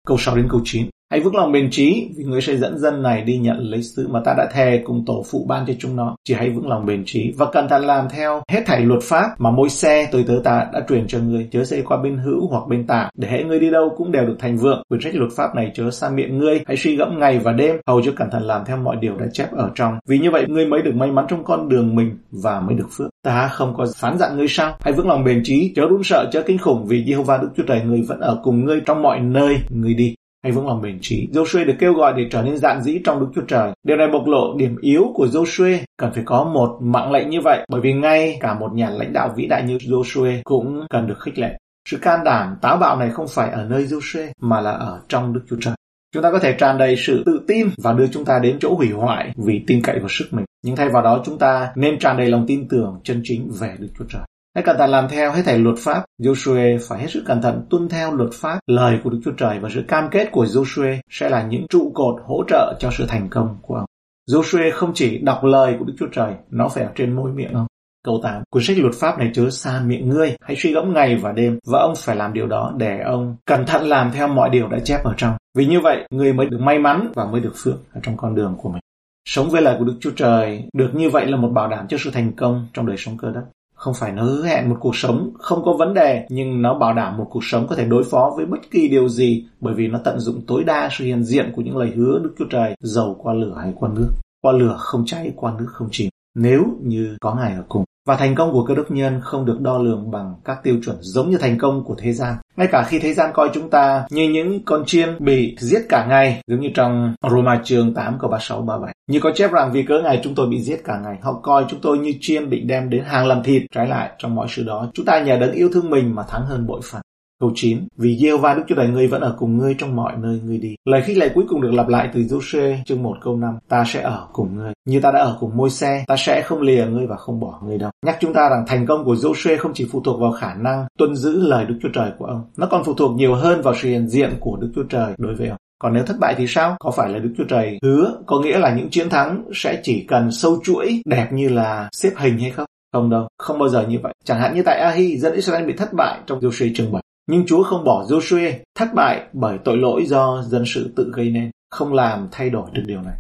Câu 0.06 0.18
6 0.18 0.36
đến 0.36 0.46
câu 0.50 0.60
9. 0.64 0.86
Hãy 1.10 1.20
vững 1.20 1.36
lòng 1.36 1.52
bền 1.52 1.70
trí 1.70 2.08
vì 2.16 2.24
ngươi 2.24 2.40
sẽ 2.40 2.56
dẫn 2.56 2.78
dân 2.78 3.02
này 3.02 3.22
đi 3.22 3.38
nhận 3.38 3.58
lấy 3.58 3.82
sự 3.82 4.08
mà 4.08 4.20
ta 4.24 4.34
đã 4.38 4.48
thề 4.52 4.82
cùng 4.84 5.04
tổ 5.06 5.24
phụ 5.30 5.46
ban 5.48 5.66
cho 5.66 5.72
chúng 5.78 5.96
nó. 5.96 6.16
Chỉ 6.24 6.34
hãy 6.34 6.50
vững 6.50 6.68
lòng 6.68 6.86
bền 6.86 7.04
trí 7.06 7.32
và 7.38 7.46
cẩn 7.52 7.68
thận 7.68 7.84
làm 7.84 8.08
theo 8.08 8.42
hết 8.48 8.62
thảy 8.66 8.80
luật 8.80 9.02
pháp 9.02 9.26
mà 9.38 9.50
môi 9.50 9.68
xe 9.68 10.08
tôi 10.12 10.24
tớ 10.28 10.40
ta 10.44 10.66
đã 10.72 10.80
truyền 10.88 11.06
cho 11.06 11.18
ngươi. 11.18 11.48
Chớ 11.52 11.64
xây 11.64 11.82
qua 11.82 11.96
bên 11.96 12.18
hữu 12.18 12.48
hoặc 12.48 12.68
bên 12.68 12.86
tả 12.86 13.10
để 13.14 13.28
hễ 13.28 13.44
ngươi 13.44 13.60
đi 13.60 13.70
đâu 13.70 13.94
cũng 13.96 14.12
đều 14.12 14.26
được 14.26 14.36
thành 14.38 14.56
vượng. 14.56 14.82
Quyển 14.88 15.00
sách 15.00 15.14
luật 15.14 15.32
pháp 15.36 15.54
này 15.54 15.70
chớ 15.74 15.90
xa 15.90 16.10
miệng 16.10 16.38
ngươi. 16.38 16.60
Hãy 16.66 16.76
suy 16.76 16.96
gẫm 16.96 17.18
ngày 17.18 17.38
và 17.38 17.52
đêm 17.52 17.76
hầu 17.86 18.02
cho 18.02 18.12
cẩn 18.16 18.30
thận 18.30 18.42
làm 18.42 18.64
theo 18.66 18.76
mọi 18.76 18.96
điều 19.00 19.16
đã 19.16 19.26
chép 19.32 19.52
ở 19.52 19.70
trong. 19.74 19.98
Vì 20.08 20.18
như 20.18 20.30
vậy 20.30 20.44
ngươi 20.48 20.66
mới 20.66 20.82
được 20.82 20.94
may 20.94 21.10
mắn 21.10 21.26
trong 21.28 21.44
con 21.44 21.68
đường 21.68 21.94
mình 21.94 22.16
và 22.30 22.60
mới 22.60 22.74
được 22.74 22.88
phước. 22.96 23.10
Ta 23.24 23.48
không 23.48 23.74
có 23.76 23.86
phán 23.96 24.18
dặn 24.18 24.36
ngươi 24.36 24.48
sao? 24.48 24.76
Hãy 24.80 24.92
vững 24.92 25.08
lòng 25.08 25.24
bền 25.24 25.40
trí, 25.44 25.72
chớ 25.76 25.82
run 25.88 26.02
sợ, 26.02 26.28
chớ 26.32 26.42
kinh 26.42 26.58
khủng 26.58 26.86
vì 26.86 27.04
Jehovah 27.04 27.42
Đức 27.42 27.48
Chúa 27.56 27.64
Trời 27.66 27.80
ngươi 27.84 28.02
vẫn 28.08 28.20
ở 28.20 28.40
cùng 28.42 28.64
ngươi 28.64 28.80
trong 28.86 29.02
mọi 29.02 29.20
nơi 29.20 29.56
ngươi 29.70 29.94
đi 29.94 30.14
hay 30.42 30.52
vững 30.52 30.66
lòng 30.66 30.82
bền 30.82 30.98
trí. 31.00 31.28
Joshua 31.32 31.66
được 31.66 31.74
kêu 31.78 31.92
gọi 31.92 32.12
để 32.16 32.28
trở 32.30 32.42
nên 32.42 32.56
dạn 32.56 32.82
dĩ 32.82 33.00
trong 33.04 33.20
Đức 33.20 33.26
Chúa 33.34 33.42
Trời. 33.48 33.70
Điều 33.82 33.96
này 33.96 34.08
bộc 34.12 34.26
lộ 34.26 34.56
điểm 34.56 34.76
yếu 34.80 35.12
của 35.14 35.26
Joshua 35.26 35.78
cần 35.98 36.12
phải 36.14 36.22
có 36.26 36.44
một 36.44 36.78
mạng 36.80 37.12
lệnh 37.12 37.30
như 37.30 37.40
vậy, 37.44 37.66
bởi 37.68 37.80
vì 37.80 37.92
ngay 37.92 38.38
cả 38.40 38.54
một 38.54 38.72
nhà 38.74 38.90
lãnh 38.90 39.12
đạo 39.12 39.32
vĩ 39.36 39.46
đại 39.46 39.62
như 39.62 39.76
Joshua 39.76 40.40
cũng 40.44 40.86
cần 40.90 41.06
được 41.06 41.20
khích 41.20 41.38
lệ. 41.38 41.58
Sự 41.88 41.96
can 41.96 42.24
đảm, 42.24 42.56
táo 42.62 42.76
bạo 42.76 42.96
này 42.96 43.10
không 43.10 43.26
phải 43.28 43.50
ở 43.50 43.64
nơi 43.64 43.84
Joshua 43.84 44.26
mà 44.40 44.60
là 44.60 44.70
ở 44.70 45.00
trong 45.08 45.32
Đức 45.32 45.40
Chúa 45.50 45.56
Trời. 45.60 45.74
Chúng 46.14 46.22
ta 46.22 46.32
có 46.32 46.38
thể 46.38 46.52
tràn 46.58 46.78
đầy 46.78 46.96
sự 46.96 47.22
tự 47.26 47.40
tin 47.48 47.68
và 47.82 47.92
đưa 47.92 48.06
chúng 48.06 48.24
ta 48.24 48.38
đến 48.38 48.56
chỗ 48.60 48.74
hủy 48.74 48.88
hoại 48.88 49.32
vì 49.36 49.64
tin 49.66 49.82
cậy 49.82 49.98
vào 49.98 50.08
sức 50.08 50.24
mình. 50.30 50.44
Nhưng 50.64 50.76
thay 50.76 50.88
vào 50.88 51.02
đó 51.02 51.22
chúng 51.24 51.38
ta 51.38 51.72
nên 51.76 51.98
tràn 51.98 52.16
đầy 52.16 52.28
lòng 52.28 52.44
tin 52.48 52.68
tưởng 52.68 53.00
chân 53.04 53.20
chính 53.24 53.50
về 53.60 53.74
Đức 53.78 53.88
Chúa 53.98 54.04
Trời. 54.08 54.22
Hãy 54.54 54.64
cẩn 54.64 54.78
thận 54.78 54.90
làm 54.90 55.08
theo 55.08 55.32
hết 55.32 55.42
thảy 55.44 55.58
luật 55.58 55.78
pháp. 55.78 56.04
Joshua 56.22 56.78
phải 56.88 57.00
hết 57.00 57.06
sức 57.10 57.22
cẩn 57.26 57.42
thận 57.42 57.66
tuân 57.70 57.88
theo 57.88 58.14
luật 58.14 58.30
pháp, 58.32 58.58
lời 58.66 58.98
của 59.04 59.10
Đức 59.10 59.20
Chúa 59.24 59.32
Trời 59.36 59.58
và 59.58 59.68
sự 59.74 59.84
cam 59.88 60.08
kết 60.10 60.28
của 60.32 60.44
Joshua 60.44 60.96
sẽ 61.10 61.28
là 61.28 61.42
những 61.42 61.66
trụ 61.68 61.92
cột 61.94 62.14
hỗ 62.26 62.44
trợ 62.48 62.74
cho 62.78 62.90
sự 62.90 63.04
thành 63.08 63.28
công 63.30 63.58
của 63.62 63.74
ông. 63.74 63.86
Joshua 64.30 64.70
không 64.74 64.92
chỉ 64.94 65.18
đọc 65.18 65.44
lời 65.44 65.76
của 65.78 65.84
Đức 65.84 65.94
Chúa 65.98 66.06
Trời, 66.12 66.34
nó 66.50 66.68
phải 66.68 66.84
ở 66.84 66.90
trên 66.94 67.16
môi 67.16 67.32
miệng 67.32 67.52
ông. 67.52 67.66
Câu 68.04 68.20
8. 68.22 68.42
Cuốn 68.50 68.62
sách 68.62 68.78
luật 68.78 68.94
pháp 68.94 69.18
này 69.18 69.30
chứa 69.34 69.50
xa 69.50 69.82
miệng 69.86 70.08
ngươi, 70.08 70.36
hãy 70.42 70.56
suy 70.56 70.72
gẫm 70.72 70.92
ngày 70.92 71.16
và 71.16 71.32
đêm, 71.32 71.58
và 71.66 71.78
ông 71.78 71.94
phải 71.96 72.16
làm 72.16 72.32
điều 72.32 72.46
đó 72.46 72.72
để 72.76 72.98
ông 73.04 73.36
cẩn 73.46 73.66
thận 73.66 73.88
làm 73.88 74.10
theo 74.12 74.28
mọi 74.28 74.50
điều 74.50 74.68
đã 74.68 74.78
chép 74.84 75.04
ở 75.04 75.14
trong. 75.16 75.34
Vì 75.58 75.66
như 75.66 75.80
vậy, 75.80 76.06
người 76.10 76.32
mới 76.32 76.46
được 76.46 76.60
may 76.60 76.78
mắn 76.78 77.12
và 77.14 77.24
mới 77.24 77.40
được 77.40 77.52
phước 77.56 77.74
ở 77.92 78.00
trong 78.02 78.16
con 78.16 78.34
đường 78.34 78.54
của 78.58 78.68
mình. 78.68 78.80
Sống 79.28 79.50
với 79.50 79.62
lời 79.62 79.76
của 79.78 79.84
Đức 79.84 79.96
Chúa 80.00 80.10
Trời 80.16 80.64
được 80.72 80.90
như 80.94 81.10
vậy 81.10 81.26
là 81.26 81.36
một 81.36 81.48
bảo 81.48 81.68
đảm 81.68 81.88
cho 81.88 81.96
sự 82.00 82.10
thành 82.10 82.32
công 82.32 82.66
trong 82.72 82.86
đời 82.86 82.96
sống 82.96 83.16
cơ 83.18 83.30
đất 83.30 83.42
không 83.80 83.94
phải 83.94 84.12
nó 84.12 84.22
hứa 84.22 84.44
hẹn 84.44 84.68
một 84.68 84.76
cuộc 84.80 84.96
sống 84.96 85.30
không 85.38 85.64
có 85.64 85.72
vấn 85.72 85.94
đề, 85.94 86.26
nhưng 86.28 86.62
nó 86.62 86.78
bảo 86.78 86.94
đảm 86.94 87.16
một 87.16 87.26
cuộc 87.30 87.44
sống 87.44 87.66
có 87.66 87.76
thể 87.76 87.84
đối 87.84 88.04
phó 88.04 88.32
với 88.36 88.46
bất 88.46 88.70
kỳ 88.70 88.88
điều 88.88 89.08
gì 89.08 89.46
bởi 89.60 89.74
vì 89.74 89.88
nó 89.88 90.00
tận 90.04 90.18
dụng 90.18 90.40
tối 90.46 90.64
đa 90.64 90.88
sự 90.92 91.04
hiện 91.04 91.24
diện 91.24 91.52
của 91.56 91.62
những 91.62 91.76
lời 91.76 91.92
hứa 91.96 92.18
Đức 92.22 92.34
Chúa 92.38 92.44
Trời 92.50 92.74
dầu 92.80 93.16
qua 93.22 93.34
lửa 93.34 93.54
hay 93.62 93.72
qua 93.76 93.90
nước. 93.96 94.08
Qua 94.42 94.52
lửa 94.52 94.76
không 94.78 95.04
cháy, 95.06 95.32
qua 95.36 95.52
nước 95.58 95.66
không 95.72 95.88
chìm. 95.90 96.10
Nếu 96.34 96.62
như 96.82 97.16
có 97.20 97.34
Ngài 97.34 97.54
ở 97.54 97.64
cùng. 97.68 97.84
Và 98.06 98.16
thành 98.16 98.34
công 98.34 98.52
của 98.52 98.64
cơ 98.64 98.74
đốc 98.74 98.90
nhân 98.90 99.20
không 99.22 99.44
được 99.44 99.60
đo 99.60 99.78
lường 99.78 100.10
bằng 100.10 100.34
các 100.44 100.58
tiêu 100.62 100.76
chuẩn 100.84 100.96
giống 101.00 101.30
như 101.30 101.38
thành 101.38 101.58
công 101.58 101.84
của 101.84 101.94
thế 101.98 102.12
gian. 102.12 102.34
Ngay 102.56 102.68
cả 102.72 102.82
khi 102.82 102.98
thế 102.98 103.14
gian 103.14 103.30
coi 103.34 103.50
chúng 103.54 103.70
ta 103.70 104.04
như 104.10 104.28
những 104.28 104.64
con 104.64 104.82
chiên 104.86 105.24
bị 105.24 105.56
giết 105.58 105.82
cả 105.88 106.06
ngày, 106.06 106.40
giống 106.46 106.60
như 106.60 106.70
trong 106.74 107.14
Roma 107.30 107.60
chương 107.64 107.94
8 107.94 108.18
câu 108.18 108.30
36 108.30 108.62
37. 108.62 108.94
Như 109.10 109.20
có 109.20 109.32
chép 109.34 109.52
rằng 109.52 109.72
vì 109.72 109.82
cớ 109.82 110.00
ngày 110.04 110.20
chúng 110.24 110.34
tôi 110.34 110.46
bị 110.46 110.62
giết 110.62 110.80
cả 110.84 111.00
ngày, 111.04 111.16
họ 111.22 111.40
coi 111.42 111.64
chúng 111.68 111.80
tôi 111.80 111.98
như 111.98 112.14
chiên 112.20 112.50
bị 112.50 112.60
đem 112.60 112.90
đến 112.90 113.04
hàng 113.04 113.26
làm 113.26 113.42
thịt. 113.42 113.62
Trái 113.74 113.86
lại, 113.86 114.10
trong 114.18 114.34
mọi 114.34 114.46
sự 114.50 114.64
đó, 114.64 114.90
chúng 114.94 115.06
ta 115.06 115.20
nhờ 115.20 115.36
đấng 115.36 115.52
yêu 115.52 115.68
thương 115.72 115.90
mình 115.90 116.14
mà 116.14 116.22
thắng 116.22 116.46
hơn 116.46 116.66
bội 116.66 116.80
phần. 116.84 117.02
Câu 117.40 117.52
9. 117.54 117.78
Vì 117.96 118.18
giê 118.18 118.36
va 118.36 118.54
Đức 118.54 118.62
Chúa 118.68 118.74
Trời 118.74 118.88
ngươi 118.88 119.06
vẫn 119.06 119.20
ở 119.20 119.36
cùng 119.38 119.58
ngươi 119.58 119.74
trong 119.78 119.96
mọi 119.96 120.12
nơi 120.16 120.40
ngươi 120.44 120.58
đi. 120.58 120.74
Lời 120.84 121.02
khích 121.02 121.16
lệ 121.16 121.28
cuối 121.34 121.44
cùng 121.48 121.60
được 121.60 121.72
lặp 121.72 121.88
lại 121.88 122.08
từ 122.14 122.22
giô 122.22 122.40
chương 122.86 123.02
1 123.02 123.16
câu 123.22 123.36
5. 123.36 123.58
Ta 123.68 123.84
sẽ 123.86 124.02
ở 124.02 124.28
cùng 124.32 124.56
ngươi. 124.56 124.72
Như 124.88 125.00
ta 125.00 125.10
đã 125.10 125.20
ở 125.20 125.36
cùng 125.40 125.56
môi 125.56 125.70
xe, 125.70 126.04
ta 126.06 126.16
sẽ 126.18 126.42
không 126.42 126.60
lìa 126.60 126.86
ngươi 126.86 127.06
và 127.06 127.16
không 127.16 127.40
bỏ 127.40 127.60
ngươi 127.64 127.78
đâu. 127.78 127.90
Nhắc 128.06 128.16
chúng 128.20 128.32
ta 128.32 128.48
rằng 128.48 128.64
thành 128.66 128.86
công 128.86 129.04
của 129.04 129.16
giô 129.16 129.32
không 129.58 129.72
chỉ 129.74 129.88
phụ 129.92 130.00
thuộc 130.00 130.20
vào 130.20 130.32
khả 130.32 130.54
năng 130.54 130.86
tuân 130.98 131.16
giữ 131.16 131.40
lời 131.40 131.64
Đức 131.64 131.78
Chúa 131.82 131.88
Trời 131.92 132.10
của 132.18 132.24
ông. 132.24 132.44
Nó 132.56 132.66
còn 132.66 132.84
phụ 132.84 132.94
thuộc 132.94 133.16
nhiều 133.16 133.34
hơn 133.34 133.62
vào 133.62 133.74
sự 133.74 133.88
hiện 133.88 134.08
diện 134.08 134.30
của 134.40 134.56
Đức 134.56 134.72
Chúa 134.74 134.84
Trời 134.88 135.14
đối 135.18 135.34
với 135.34 135.48
ông. 135.48 135.58
Còn 135.78 135.94
nếu 135.94 136.04
thất 136.04 136.16
bại 136.20 136.34
thì 136.38 136.46
sao? 136.46 136.76
Có 136.80 136.90
phải 136.90 137.08
là 137.08 137.18
Đức 137.18 137.34
Chúa 137.38 137.44
Trời 137.48 137.78
hứa 137.82 138.14
có 138.26 138.40
nghĩa 138.40 138.58
là 138.58 138.74
những 138.74 138.90
chiến 138.90 139.08
thắng 139.08 139.44
sẽ 139.54 139.80
chỉ 139.82 140.04
cần 140.08 140.32
sâu 140.32 140.60
chuỗi 140.64 141.02
đẹp 141.04 141.28
như 141.32 141.48
là 141.48 141.88
xếp 141.92 142.10
hình 142.16 142.38
hay 142.38 142.50
không? 142.50 142.66
Không 142.92 143.10
đâu, 143.10 143.28
không 143.38 143.58
bao 143.58 143.68
giờ 143.68 143.86
như 143.88 143.98
vậy. 144.02 144.12
Chẳng 144.24 144.40
hạn 144.40 144.54
như 144.54 144.62
tại 144.62 144.80
Ahi, 144.80 145.18
dân 145.18 145.32
Israel 145.32 145.66
bị 145.66 145.72
thất 145.72 145.92
bại 145.92 146.18
trong 146.26 146.40
Joshua 146.40 146.70
chương 146.74 146.92
7. 146.92 147.02
Nhưng 147.30 147.46
Chúa 147.46 147.62
không 147.62 147.84
bỏ 147.84 148.04
Joshua 148.08 148.52
thất 148.78 148.94
bại 148.94 149.22
bởi 149.32 149.58
tội 149.64 149.76
lỗi 149.76 150.04
do 150.06 150.42
dân 150.42 150.62
sự 150.66 150.92
tự 150.96 151.12
gây 151.14 151.30
nên, 151.30 151.50
không 151.70 151.92
làm 151.92 152.28
thay 152.32 152.50
đổi 152.50 152.70
được 152.72 152.82
điều 152.86 153.02
này. 153.02 153.14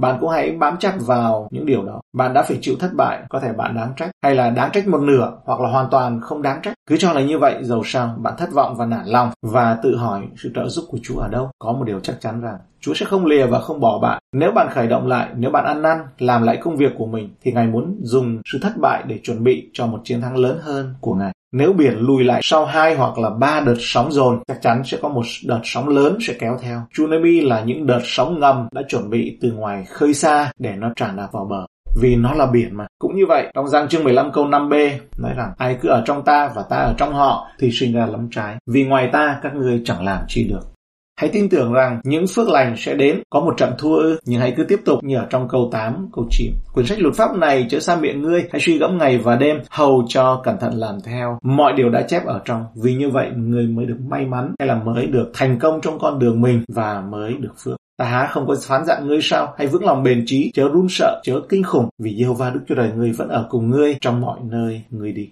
Bạn 0.00 0.16
cũng 0.20 0.28
hãy 0.28 0.50
bám 0.50 0.76
chặt 0.78 0.94
vào 1.00 1.48
những 1.50 1.66
điều 1.66 1.84
đó. 1.84 2.00
Bạn 2.16 2.34
đã 2.34 2.42
phải 2.42 2.58
chịu 2.60 2.74
thất 2.80 2.90
bại, 2.94 3.22
có 3.28 3.40
thể 3.40 3.52
bạn 3.52 3.74
đáng 3.74 3.92
trách, 3.96 4.10
hay 4.24 4.34
là 4.34 4.50
đáng 4.50 4.70
trách 4.72 4.88
một 4.88 5.00
nửa, 5.00 5.32
hoặc 5.44 5.60
là 5.60 5.68
hoàn 5.68 5.90
toàn 5.90 6.20
không 6.20 6.42
đáng 6.42 6.60
trách. 6.62 6.74
Cứ 6.88 6.96
cho 6.96 7.12
là 7.12 7.20
như 7.20 7.38
vậy, 7.38 7.58
dầu 7.62 7.82
sao 7.84 8.16
bạn 8.18 8.34
thất 8.38 8.52
vọng 8.52 8.76
và 8.76 8.86
nản 8.86 9.06
lòng, 9.06 9.30
và 9.42 9.78
tự 9.82 9.96
hỏi 9.96 10.22
sự 10.36 10.52
trợ 10.54 10.68
giúp 10.68 10.84
của 10.88 10.98
Chúa 11.02 11.18
ở 11.18 11.28
đâu. 11.28 11.50
Có 11.58 11.72
một 11.72 11.84
điều 11.84 12.00
chắc 12.00 12.20
chắn 12.20 12.40
rằng 12.40 12.58
Chúa 12.80 12.94
sẽ 12.94 13.06
không 13.06 13.26
lìa 13.26 13.46
và 13.46 13.60
không 13.60 13.80
bỏ 13.80 13.98
bạn. 13.98 14.22
Nếu 14.32 14.52
bạn 14.52 14.68
khởi 14.70 14.86
động 14.86 15.06
lại, 15.06 15.28
nếu 15.36 15.50
bạn 15.50 15.64
ăn 15.64 15.82
năn, 15.82 15.98
làm 16.18 16.42
lại 16.42 16.58
công 16.62 16.76
việc 16.76 16.92
của 16.98 17.06
mình, 17.06 17.34
thì 17.42 17.52
Ngài 17.52 17.66
muốn 17.66 17.98
dùng 18.02 18.40
sự 18.52 18.58
thất 18.62 18.72
bại 18.76 19.02
để 19.06 19.20
chuẩn 19.22 19.44
bị 19.44 19.70
cho 19.72 19.86
một 19.86 20.00
chiến 20.04 20.20
thắng 20.20 20.36
lớn 20.36 20.58
hơn 20.62 20.94
của 21.00 21.14
Ngài. 21.14 21.32
Nếu 21.52 21.72
biển 21.72 21.98
lùi 21.98 22.24
lại 22.24 22.40
sau 22.44 22.64
hai 22.64 22.94
hoặc 22.94 23.18
là 23.18 23.30
ba 23.30 23.60
đợt 23.60 23.76
sóng 23.78 24.12
dồn, 24.12 24.42
chắc 24.48 24.62
chắn 24.62 24.82
sẽ 24.84 24.98
có 25.02 25.08
một 25.08 25.22
đợt 25.44 25.60
sóng 25.64 25.88
lớn 25.88 26.18
sẽ 26.20 26.34
kéo 26.38 26.58
theo. 26.62 26.82
Tsunami 26.92 27.40
là 27.40 27.60
những 27.60 27.86
đợt 27.86 28.00
sóng 28.04 28.40
ngầm 28.40 28.68
đã 28.72 28.82
chuẩn 28.88 29.10
bị 29.10 29.38
từ 29.40 29.52
ngoài 29.52 29.84
khơi 29.84 30.14
xa 30.14 30.52
để 30.58 30.72
nó 30.76 30.92
tràn 30.96 31.16
đạp 31.16 31.28
vào 31.32 31.44
bờ 31.44 31.66
vì 32.00 32.16
nó 32.16 32.34
là 32.34 32.46
biển 32.46 32.76
mà. 32.76 32.86
Cũng 32.98 33.16
như 33.16 33.26
vậy, 33.28 33.50
trong 33.54 33.68
Giang 33.68 33.88
chương 33.88 34.04
15 34.04 34.32
câu 34.32 34.46
5b 34.46 34.98
nói 35.18 35.32
rằng 35.36 35.52
ai 35.58 35.78
cứ 35.80 35.88
ở 35.88 36.02
trong 36.06 36.24
ta 36.24 36.50
và 36.54 36.62
ta 36.70 36.76
ở 36.76 36.94
trong 36.98 37.14
họ 37.14 37.48
thì 37.58 37.70
sinh 37.70 37.92
ra 37.92 38.06
lắm 38.06 38.28
trái. 38.30 38.56
Vì 38.66 38.84
ngoài 38.84 39.10
ta 39.12 39.40
các 39.42 39.54
ngươi 39.54 39.82
chẳng 39.84 40.04
làm 40.04 40.20
chi 40.28 40.48
được. 40.48 40.75
Hãy 41.20 41.30
tin 41.32 41.48
tưởng 41.48 41.72
rằng 41.72 42.00
những 42.04 42.24
phước 42.26 42.48
lành 42.48 42.74
sẽ 42.76 42.94
đến, 42.94 43.22
có 43.30 43.40
một 43.40 43.54
trận 43.56 43.72
thua 43.78 43.96
ư, 43.96 44.18
nhưng 44.24 44.40
hãy 44.40 44.54
cứ 44.56 44.64
tiếp 44.64 44.80
tục 44.84 45.04
như 45.04 45.16
ở 45.16 45.26
trong 45.30 45.48
câu 45.48 45.68
8, 45.72 46.08
câu 46.12 46.26
9. 46.30 46.52
Quyển 46.72 46.86
sách 46.86 47.00
luật 47.00 47.14
pháp 47.14 47.36
này 47.36 47.66
chớ 47.70 47.80
xa 47.80 47.96
miệng 47.96 48.22
ngươi, 48.22 48.44
hãy 48.52 48.60
suy 48.60 48.78
gẫm 48.78 48.98
ngày 48.98 49.18
và 49.18 49.36
đêm, 49.36 49.56
hầu 49.70 50.04
cho 50.08 50.40
cẩn 50.44 50.58
thận 50.58 50.72
làm 50.74 51.00
theo 51.04 51.38
mọi 51.42 51.72
điều 51.72 51.90
đã 51.90 52.02
chép 52.02 52.26
ở 52.26 52.40
trong. 52.44 52.64
Vì 52.82 52.94
như 52.94 53.10
vậy 53.10 53.30
người 53.36 53.66
mới 53.66 53.86
được 53.86 53.98
may 54.08 54.26
mắn 54.26 54.54
hay 54.58 54.68
là 54.68 54.74
mới 54.74 55.06
được 55.06 55.30
thành 55.34 55.58
công 55.58 55.80
trong 55.80 55.98
con 55.98 56.18
đường 56.18 56.40
mình 56.40 56.64
và 56.68 57.00
mới 57.00 57.34
được 57.40 57.54
phước. 57.64 57.76
Ta 57.98 58.04
há 58.04 58.28
không 58.30 58.46
có 58.46 58.54
phán 58.62 58.84
dặn 58.84 59.06
ngươi 59.06 59.18
sao? 59.22 59.54
Hãy 59.58 59.66
vững 59.66 59.84
lòng 59.84 60.02
bền 60.02 60.22
trí, 60.26 60.50
chớ 60.54 60.68
run 60.68 60.86
sợ, 60.88 61.20
chớ 61.24 61.40
kinh 61.48 61.62
khủng, 61.62 61.88
vì 61.98 62.16
Giê-hô-va 62.16 62.50
Đức 62.50 62.60
Chúa 62.68 62.74
Trời 62.74 62.90
ngươi 62.96 63.12
vẫn 63.12 63.28
ở 63.28 63.46
cùng 63.50 63.70
ngươi 63.70 63.96
trong 64.00 64.20
mọi 64.20 64.38
nơi 64.42 64.82
ngươi 64.90 65.12
đi. 65.12 65.28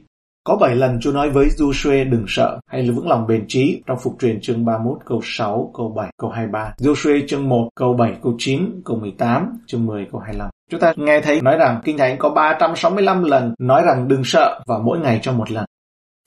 Có 0.49 0.57
bảy 0.57 0.77
lần 0.77 1.01
Chúa 1.01 1.13
nói 1.13 1.31
với 1.31 1.49
Joshua 1.59 2.11
đừng 2.11 2.25
sợ 2.29 2.59
hay 2.67 2.91
vững 2.91 3.09
lòng 3.09 3.27
bền 3.27 3.45
trí 3.49 3.83
trong 3.87 3.99
phục 3.99 4.17
truyền 4.21 4.41
chương 4.41 4.65
31 4.65 4.99
câu 5.07 5.21
6, 5.25 5.71
câu 5.77 5.93
7, 5.97 6.13
câu 6.19 6.31
23. 6.31 6.75
Joshua 6.79 7.27
chương 7.27 7.49
1 7.49 7.69
câu 7.75 7.95
7, 7.95 8.13
câu 8.23 8.35
9, 8.39 8.83
câu 8.85 8.97
18, 8.97 9.59
chương 9.67 9.87
10, 9.87 10.07
câu 10.13 10.21
25. 10.21 10.49
Chúng 10.71 10.81
ta 10.81 10.93
nghe 10.97 11.21
thấy 11.21 11.41
nói 11.43 11.57
rằng 11.57 11.81
Kinh 11.85 11.99
Thánh 11.99 12.19
có 12.19 12.31
365 12.31 13.25
lần 13.25 13.55
nói 13.59 13.83
rằng 13.87 14.09
đừng 14.09 14.25
sợ 14.25 14.61
và 14.67 14.79
mỗi 14.79 14.99
ngày 14.99 15.19
cho 15.23 15.33
một 15.33 15.51
lần. 15.51 15.65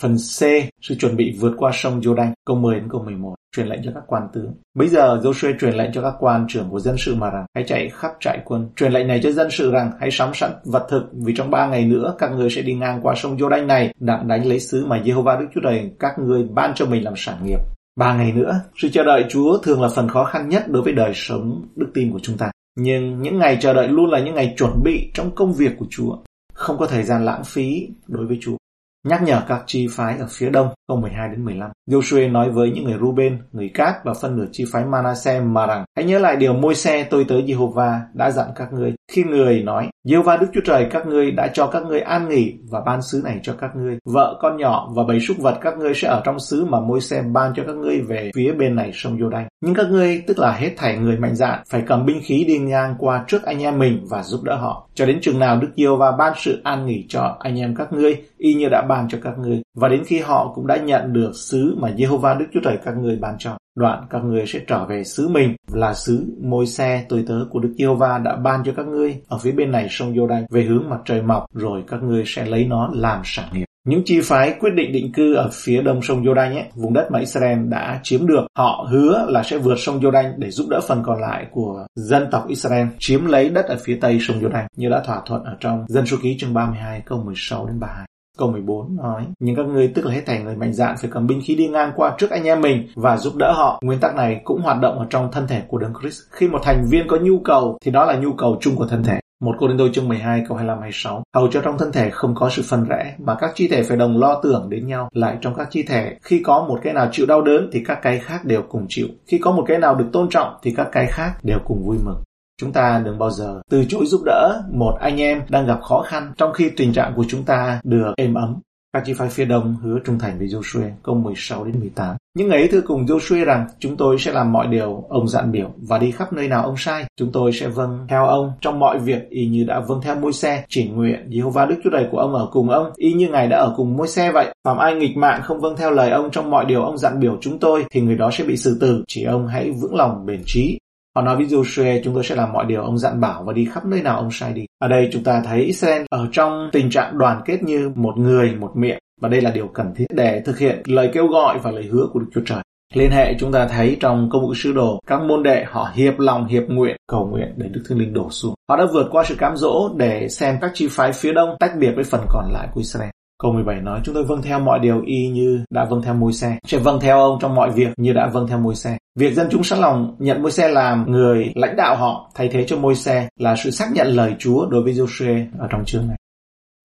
Phần 0.01 0.16
C, 0.16 0.42
sự 0.82 0.96
chuẩn 0.96 1.16
bị 1.16 1.38
vượt 1.39 1.54
qua 1.58 1.72
sông 1.74 2.01
Jordan, 2.01 2.32
câu 2.46 2.58
10 2.58 2.75
đến 2.75 2.89
câu 2.92 3.04
11, 3.04 3.36
truyền 3.56 3.68
lệnh 3.68 3.84
cho 3.84 3.92
các 3.96 4.04
quan 4.08 4.24
tướng. 4.34 4.54
Bây 4.74 4.88
giờ 4.88 5.20
Joshua 5.24 5.58
truyền 5.60 5.74
lệnh 5.74 5.92
cho 5.92 6.01
các 6.01 6.13
quan 6.20 6.46
trưởng 6.50 6.70
của 6.70 6.80
dân 6.80 6.96
sự 6.98 7.16
mà 7.16 7.30
rằng 7.30 7.46
hãy 7.56 7.63
chạy 7.68 7.89
khắp 7.89 8.12
trại 8.20 8.39
quân. 8.46 8.70
Truyền 8.75 8.92
lệnh 8.92 9.08
này 9.08 9.20
cho 9.24 9.32
dân 9.32 9.51
sự 9.51 9.72
rằng 9.72 9.92
hãy 10.00 10.12
sắm 10.12 10.32
sẵn 10.34 10.51
vật 10.66 10.88
thực 10.89 11.04
vì 11.13 11.34
trong 11.36 11.51
ba 11.51 11.68
ngày 11.68 11.86
nữa 11.86 12.16
các 12.20 12.32
người 12.32 12.50
sẽ 12.50 12.62
đi 12.62 12.74
ngang 12.74 13.00
qua 13.04 13.16
sông 13.18 13.38
Jordan 13.38 13.66
này 13.66 13.94
đặng 14.00 14.27
đánh 14.27 14.46
lấy 14.46 14.60
xứ 14.60 14.86
mà 14.86 15.01
Jehovah 15.06 15.39
Đức 15.39 15.46
Chúa 15.56 15.62
Trời 15.63 15.92
các 16.00 16.20
ngươi 16.20 16.44
ban 16.44 16.74
cho 16.75 16.86
mình 16.86 17.04
làm 17.04 17.13
sản 17.18 17.38
nghiệp. 17.46 17.60
Ba 17.96 18.13
ngày 18.13 18.32
nữa, 18.32 18.62
sự 18.75 18.89
chờ 18.89 19.04
đợi 19.04 19.25
Chúa 19.30 19.58
thường 19.58 19.82
là 19.82 19.89
phần 19.89 20.10
khó 20.10 20.24
khăn 20.24 20.50
nhất 20.50 20.63
đối 20.68 20.84
với 20.84 20.94
đời 20.94 21.12
sống 21.16 21.68
đức 21.75 21.88
tin 21.94 22.12
của 22.12 22.20
chúng 22.24 22.38
ta. 22.38 22.51
Nhưng 22.80 23.22
những 23.22 23.39
ngày 23.39 23.58
chờ 23.62 23.74
đợi 23.74 23.88
luôn 23.88 24.10
là 24.10 24.20
những 24.20 24.36
ngày 24.36 24.54
chuẩn 24.58 24.84
bị 24.84 25.12
trong 25.13 25.36
công 25.36 25.54
việc 25.54 25.72
của 25.80 25.86
Chúa. 25.89 26.18
Không 26.54 26.77
có 26.77 26.86
thời 26.86 27.04
gian 27.04 27.25
lãng 27.25 27.44
phí 27.44 27.88
đối 28.08 28.25
với 28.25 28.38
Chúa 28.42 28.58
nhắc 29.07 29.23
nhở 29.23 29.41
các 29.47 29.63
chi 29.65 29.87
phái 29.91 30.17
ở 30.17 30.27
phía 30.29 30.49
đông, 30.49 30.69
câu 30.87 30.97
12 30.97 31.29
đến 31.29 31.45
15. 31.45 31.71
Joshua 31.89 32.31
nói 32.31 32.51
với 32.51 32.71
những 32.71 32.83
người 32.83 32.97
Ruben, 33.01 33.37
người 33.51 33.71
Cát 33.73 33.95
và 34.03 34.13
phân 34.21 34.37
nửa 34.37 34.45
chi 34.51 34.65
phái 34.71 34.85
Manasseh 34.85 35.43
mà 35.43 35.65
rằng, 35.67 35.85
hãy 35.95 36.05
nhớ 36.05 36.19
lại 36.19 36.35
điều 36.35 36.53
môi 36.53 36.75
xe 36.75 37.03
tôi 37.03 37.25
tới 37.27 37.43
Jehovah 37.47 37.99
đã 38.13 38.31
dặn 38.31 38.47
các 38.55 38.73
ngươi. 38.73 38.93
Khi 39.11 39.23
người 39.23 39.63
nói, 39.63 39.89
Jehovah 40.07 40.39
Đức 40.39 40.47
Chúa 40.53 40.61
Trời 40.65 40.87
các 40.91 41.07
ngươi 41.07 41.31
đã 41.31 41.47
cho 41.53 41.67
các 41.67 41.83
ngươi 41.83 41.99
an 41.99 42.29
nghỉ 42.29 42.53
và 42.71 42.81
ban 42.85 43.01
xứ 43.01 43.21
này 43.23 43.39
cho 43.43 43.53
các 43.53 43.75
ngươi. 43.75 43.97
Vợ, 44.05 44.37
con 44.41 44.57
nhỏ 44.57 44.91
và 44.95 45.03
bầy 45.07 45.19
súc 45.19 45.37
vật 45.37 45.57
các 45.61 45.77
ngươi 45.77 45.93
sẽ 45.95 46.07
ở 46.07 46.21
trong 46.25 46.39
xứ 46.39 46.65
mà 46.65 46.79
môi 46.79 47.01
xe 47.01 47.23
ban 47.33 47.53
cho 47.55 47.63
các 47.67 47.75
ngươi 47.75 48.01
về 48.01 48.31
phía 48.35 48.51
bên 48.51 48.75
này 48.75 48.91
sông 48.93 49.19
Giô 49.19 49.29
Đanh. 49.29 49.47
Nhưng 49.63 49.73
các 49.73 49.87
ngươi, 49.89 50.23
tức 50.27 50.39
là 50.39 50.51
hết 50.51 50.71
thảy 50.77 50.97
người 50.97 51.17
mạnh 51.17 51.35
dạn, 51.35 51.59
phải 51.69 51.83
cầm 51.87 52.05
binh 52.05 52.21
khí 52.23 52.45
đi 52.47 52.57
ngang 52.57 52.95
qua 52.97 53.23
trước 53.27 53.43
anh 53.43 53.59
em 53.59 53.79
mình 53.79 54.05
và 54.09 54.23
giúp 54.23 54.43
đỡ 54.43 54.55
họ. 54.55 54.89
Cho 54.93 55.05
đến 55.05 55.19
chừng 55.21 55.39
nào 55.39 55.59
Đức 55.61 55.69
Yêu 55.75 55.99
ban 56.17 56.33
sự 56.37 56.61
an 56.63 56.85
nghỉ 56.85 57.05
cho 57.09 57.37
anh 57.39 57.59
em 57.59 57.75
các 57.75 57.93
ngươi, 57.93 58.17
y 58.37 58.53
như 58.53 58.69
đã 58.69 58.81
ban 58.89 58.97
cho 59.10 59.18
các 59.24 59.38
ngươi. 59.38 59.62
Và 59.75 59.88
đến 59.88 60.04
khi 60.06 60.20
họ 60.20 60.51
cũng 60.56 60.68
đã 60.68 60.77
nhận 60.77 61.13
được 61.13 61.32
xứ 61.36 61.75
mà 61.77 61.89
Jehovah 61.89 62.38
Đức 62.38 62.46
Chúa 62.54 62.60
Trời 62.63 62.77
các 62.86 62.98
ngươi 62.98 63.16
ban 63.16 63.36
cho. 63.39 63.58
Đoạn 63.75 64.08
các 64.10 64.24
ngươi 64.24 64.46
sẽ 64.48 64.60
trở 64.68 64.86
về 64.86 65.04
xứ 65.04 65.27
mình 65.27 65.56
là 65.72 65.94
xứ 65.94 66.25
môi 66.44 66.66
xe 66.66 67.06
tôi 67.10 67.24
tớ 67.27 67.36
của 67.50 67.60
Đức 67.60 67.74
Jehovah 67.77 68.24
đã 68.24 68.36
ban 68.36 68.63
cho 68.66 68.74
các 68.77 68.88
ngươi 68.88 69.16
ở 69.27 69.38
phía 69.38 69.51
bên 69.51 69.72
này 69.72 69.88
sông 69.89 70.16
Giô 70.16 70.27
Đanh 70.27 70.46
về 70.50 70.63
hướng 70.63 70.89
mặt 70.89 71.00
trời 71.06 71.22
mọc 71.22 71.46
rồi 71.54 71.84
các 71.88 72.04
ngươi 72.04 72.24
sẽ 72.25 72.46
lấy 72.46 72.66
nó 72.66 72.89
làm 72.94 73.22
sản 73.24 73.50
nghiệp. 73.54 73.66
Những 73.88 74.01
chi 74.06 74.22
phái 74.24 74.56
quyết 74.60 74.70
định 74.75 74.92
định 74.92 75.12
cư 75.12 75.34
ở 75.34 75.50
phía 75.54 75.82
đông 75.82 76.01
sông 76.01 76.24
Jordan 76.24 76.54
nhé, 76.54 76.70
vùng 76.75 76.94
đất 76.94 77.08
mà 77.12 77.20
Israel 77.20 77.60
đã 77.70 78.00
chiếm 78.04 78.27
được, 78.27 78.48
họ 78.58 78.88
hứa 78.92 79.25
là 79.30 79.44
sẽ 79.44 79.58
vượt 79.58 79.75
sông 79.77 80.00
Jordan 80.00 80.34
để 80.38 80.51
giúp 80.51 80.68
đỡ 80.70 80.80
phần 80.88 81.04
còn 81.06 81.22
lại 81.22 81.48
của 81.51 81.88
dân 81.96 82.27
tộc 82.32 82.48
Israel 82.48 82.88
chiếm 83.00 83.25
lấy 83.25 83.50
đất 83.50 83.66
ở 83.66 83.77
phía 83.84 83.98
tây 84.01 84.18
sông 84.22 84.39
Jordan 84.39 84.66
như 84.75 84.89
đã 84.89 85.04
thỏa 85.06 85.22
thuận 85.25 85.44
ở 85.44 85.58
trong 85.60 85.86
Dân 85.88 86.06
số 86.06 86.18
ký 86.22 86.38
chương 86.39 86.54
32 86.54 87.01
câu 87.06 87.24
16 87.24 87.66
đến 87.68 87.80
32. 87.80 88.08
Câu 88.38 88.51
14 88.51 88.96
nói, 88.96 89.24
nhưng 89.39 89.56
các 89.56 89.65
ngươi 89.65 89.91
tức 89.96 90.06
là 90.06 90.13
hết 90.13 90.22
thảy 90.25 90.39
người 90.39 90.56
mạnh 90.56 90.74
dạn 90.74 90.96
phải 91.01 91.10
cầm 91.13 91.27
binh 91.27 91.41
khí 91.46 91.56
đi 91.56 91.67
ngang 91.67 91.91
qua 91.96 92.15
trước 92.17 92.29
anh 92.29 92.44
em 92.44 92.62
mình 92.62 92.88
và 92.96 93.17
giúp 93.17 93.36
đỡ 93.36 93.51
họ. 93.51 93.79
Nguyên 93.84 94.00
tắc 94.00 94.15
này 94.15 94.41
cũng 94.44 94.62
hoạt 94.62 94.82
động 94.82 95.00
ở 95.00 95.06
trong 95.10 95.32
thân 95.32 95.48
thể 95.48 95.62
của 95.67 95.77
Đấng 95.77 95.94
Christ. 96.01 96.22
Khi 96.32 96.48
một 96.48 96.60
thành 96.63 96.86
viên 96.89 97.08
có 97.08 97.17
nhu 97.22 97.39
cầu 97.39 97.77
thì 97.86 97.91
đó 97.91 98.06
là 98.06 98.17
nhu 98.17 98.34
cầu 98.34 98.58
chung 98.62 98.75
của 98.75 98.88
thân 98.88 99.03
thể. 99.03 99.20
Một 99.41 99.56
Cô 99.60 99.67
Đinh 99.67 99.77
Đôi 99.77 99.89
chương 99.94 100.08
12 100.08 100.44
câu 100.50 100.58
25-26 100.58 101.22
Hầu 101.36 101.48
cho 101.51 101.62
trong 101.62 101.77
thân 101.77 101.91
thể 101.91 102.10
không 102.10 102.36
có 102.36 102.50
sự 102.50 102.62
phân 102.65 102.86
rẽ 102.89 103.15
mà 103.17 103.36
các 103.36 103.51
chi 103.56 103.67
thể 103.67 103.84
phải 103.84 103.98
đồng 103.98 104.17
lo 104.17 104.39
tưởng 104.44 104.70
đến 104.70 104.88
nhau 104.88 105.10
lại 105.13 105.38
trong 105.41 105.56
các 105.56 105.67
chi 105.72 105.84
thể 105.84 106.17
khi 106.22 106.41
có 106.44 106.65
một 106.70 106.79
cái 106.84 106.94
nào 106.94 107.10
chịu 107.12 107.25
đau 107.25 107.41
đớn 107.41 107.70
thì 107.72 107.84
các 107.88 108.00
cái 108.01 108.20
khác 108.20 108.46
đều 108.46 108.62
cùng 108.70 108.86
chịu 108.89 109.08
khi 109.27 109.38
có 109.38 109.51
một 109.51 109.63
cái 109.67 109.77
nào 109.77 109.96
được 109.96 110.06
tôn 110.13 110.29
trọng 110.29 110.58
thì 110.63 110.74
các 110.77 110.88
cái 110.91 111.08
khác 111.10 111.32
đều 111.44 111.60
cùng 111.65 111.84
vui 111.86 111.98
mừng 112.06 112.24
Chúng 112.61 112.71
ta 112.71 113.01
đừng 113.05 113.19
bao 113.19 113.31
giờ 113.31 113.61
từ 113.69 113.85
chối 113.89 114.05
giúp 114.05 114.21
đỡ 114.25 114.63
một 114.73 114.97
anh 114.99 115.21
em 115.21 115.41
đang 115.49 115.65
gặp 115.65 115.81
khó 115.81 116.01
khăn 116.01 116.33
trong 116.37 116.53
khi 116.53 116.69
tình 116.77 116.93
trạng 116.93 117.13
của 117.15 117.25
chúng 117.27 117.43
ta 117.43 117.81
được 117.83 118.13
êm 118.17 118.33
ấm. 118.33 118.55
Các 118.93 119.03
chi 119.05 119.13
phái 119.13 119.29
phía 119.29 119.45
đông 119.45 119.75
hứa 119.83 119.99
trung 120.05 120.19
thành 120.19 120.37
với 120.37 120.47
Joshua, 120.47 120.89
câu 121.03 121.15
16 121.15 121.65
đến 121.65 121.79
18. 121.79 122.15
Những 122.37 122.49
ấy 122.49 122.67
thưa 122.71 122.81
cùng 122.81 123.05
Joshua 123.05 123.45
rằng 123.45 123.67
chúng 123.79 123.97
tôi 123.97 124.19
sẽ 124.19 124.31
làm 124.31 124.51
mọi 124.51 124.67
điều 124.67 125.05
ông 125.09 125.27
dặn 125.27 125.51
biểu 125.51 125.69
và 125.77 125.97
đi 125.97 126.11
khắp 126.11 126.33
nơi 126.33 126.47
nào 126.47 126.63
ông 126.63 126.77
sai. 126.77 127.05
Chúng 127.19 127.31
tôi 127.31 127.51
sẽ 127.53 127.67
vâng 127.67 128.05
theo 128.09 128.25
ông 128.25 128.51
trong 128.61 128.79
mọi 128.79 128.99
việc 128.99 129.29
y 129.29 129.47
như 129.47 129.63
đã 129.63 129.79
vâng 129.79 130.01
theo 130.03 130.15
môi 130.15 130.33
xe, 130.33 130.63
chỉ 130.69 130.87
nguyện 130.87 131.29
Jehovah 131.29 131.67
Đức 131.67 131.75
Chúa 131.83 131.89
Trời 131.89 132.07
của 132.11 132.17
ông 132.17 132.33
ở 132.33 132.47
cùng 132.51 132.69
ông 132.69 132.91
y 132.95 133.13
như 133.13 133.27
Ngài 133.27 133.47
đã 133.47 133.57
ở 133.57 133.73
cùng 133.77 133.97
môi 133.97 134.07
xe 134.07 134.31
vậy. 134.31 134.53
Phạm 134.63 134.77
ai 134.77 134.95
nghịch 134.95 135.17
mạng 135.17 135.41
không 135.43 135.59
vâng 135.59 135.75
theo 135.77 135.91
lời 135.91 136.11
ông 136.11 136.29
trong 136.31 136.49
mọi 136.49 136.65
điều 136.65 136.83
ông 136.83 136.97
dặn 136.97 137.19
biểu 137.19 137.37
chúng 137.41 137.59
tôi 137.59 137.85
thì 137.91 138.01
người 138.01 138.15
đó 138.15 138.29
sẽ 138.33 138.43
bị 138.43 138.57
xử 138.57 138.77
tử. 138.81 139.03
Chỉ 139.07 139.23
ông 139.23 139.47
hãy 139.47 139.71
vững 139.71 139.95
lòng 139.95 140.25
bền 140.25 140.41
trí 140.45 140.77
Họ 141.17 141.24
nói 141.24 141.36
với 141.36 141.45
Joshua 141.45 142.01
chúng 142.03 142.13
tôi 142.13 142.24
sẽ 142.24 142.36
làm 142.36 142.53
mọi 142.53 142.65
điều 142.65 142.81
ông 142.81 142.97
dặn 142.97 143.21
bảo 143.21 143.43
và 143.43 143.53
đi 143.53 143.65
khắp 143.65 143.86
nơi 143.86 144.01
nào 144.01 144.17
ông 144.17 144.31
sai 144.31 144.53
đi. 144.53 144.65
Ở 144.79 144.88
đây 144.88 145.09
chúng 145.12 145.24
ta 145.24 145.41
thấy 145.45 145.62
Israel 145.62 146.01
ở 146.09 146.27
trong 146.31 146.69
tình 146.71 146.89
trạng 146.89 147.17
đoàn 147.17 147.41
kết 147.45 147.63
như 147.63 147.91
một 147.95 148.17
người, 148.17 148.55
một 148.59 148.71
miệng. 148.75 148.97
Và 149.21 149.29
đây 149.29 149.41
là 149.41 149.51
điều 149.51 149.67
cần 149.67 149.93
thiết 149.95 150.05
để 150.09 150.41
thực 150.45 150.59
hiện 150.59 150.81
lời 150.86 151.09
kêu 151.13 151.27
gọi 151.27 151.59
và 151.59 151.71
lời 151.71 151.83
hứa 151.83 152.07
của 152.13 152.19
Đức 152.19 152.27
Chúa 152.33 152.41
Trời. 152.45 152.59
Liên 152.93 153.12
hệ 153.12 153.33
chúng 153.39 153.51
ta 153.51 153.67
thấy 153.67 153.97
trong 154.00 154.29
công 154.31 154.41
vụ 154.41 154.53
sứ 154.53 154.74
đồ, 154.74 155.00
các 155.07 155.21
môn 155.21 155.43
đệ 155.43 155.63
họ 155.67 155.91
hiệp 155.93 156.19
lòng 156.19 156.47
hiệp 156.47 156.63
nguyện, 156.67 156.95
cầu 157.07 157.27
nguyện 157.27 157.53
để 157.57 157.67
Đức 157.71 157.83
Thánh 157.89 157.97
Linh 157.97 158.13
đổ 158.13 158.29
xuống. 158.29 158.53
Họ 158.69 158.77
đã 158.77 158.86
vượt 158.93 159.07
qua 159.12 159.24
sự 159.24 159.36
cám 159.36 159.57
dỗ 159.57 159.89
để 159.95 160.27
xem 160.29 160.57
các 160.62 160.71
chi 160.74 160.88
phái 160.91 161.12
phía 161.13 161.33
đông 161.33 161.50
tách 161.59 161.71
biệt 161.79 161.91
với 161.95 162.03
phần 162.03 162.21
còn 162.29 162.51
lại 162.51 162.67
của 162.74 162.79
Israel. 162.79 163.09
Câu 163.41 163.53
17 163.53 163.81
nói 163.81 164.00
chúng 164.03 164.15
tôi 164.15 164.24
vâng 164.24 164.41
theo 164.41 164.59
mọi 164.59 164.79
điều 164.79 165.01
y 165.05 165.27
như 165.27 165.63
đã 165.69 165.86
vâng 165.86 166.01
theo 166.01 166.13
môi 166.13 166.33
xe, 166.33 166.57
sẽ 166.67 166.77
vâng 166.77 167.00
theo 167.00 167.19
ông 167.19 167.38
trong 167.41 167.55
mọi 167.55 167.71
việc 167.71 167.89
như 167.97 168.13
đã 168.13 168.27
vâng 168.27 168.47
theo 168.47 168.59
môi 168.59 168.75
xe. 168.75 168.97
Việc 169.17 169.33
dân 169.33 169.47
chúng 169.51 169.63
sẵn 169.63 169.79
lòng 169.79 170.15
nhận 170.19 170.41
môi 170.41 170.51
xe 170.51 170.67
làm 170.67 171.12
người 171.12 171.51
lãnh 171.55 171.75
đạo 171.75 171.95
họ 171.95 172.31
thay 172.36 172.50
thế 172.51 172.65
cho 172.67 172.77
môi 172.77 172.95
xe 172.95 173.27
là 173.39 173.55
sự 173.55 173.71
xác 173.71 173.86
nhận 173.93 174.07
lời 174.07 174.36
Chúa 174.39 174.65
đối 174.65 174.83
với 174.83 174.93
Joshua 174.93 175.45
ở 175.59 175.67
trong 175.71 175.86
chương 175.86 176.07
này. 176.07 176.17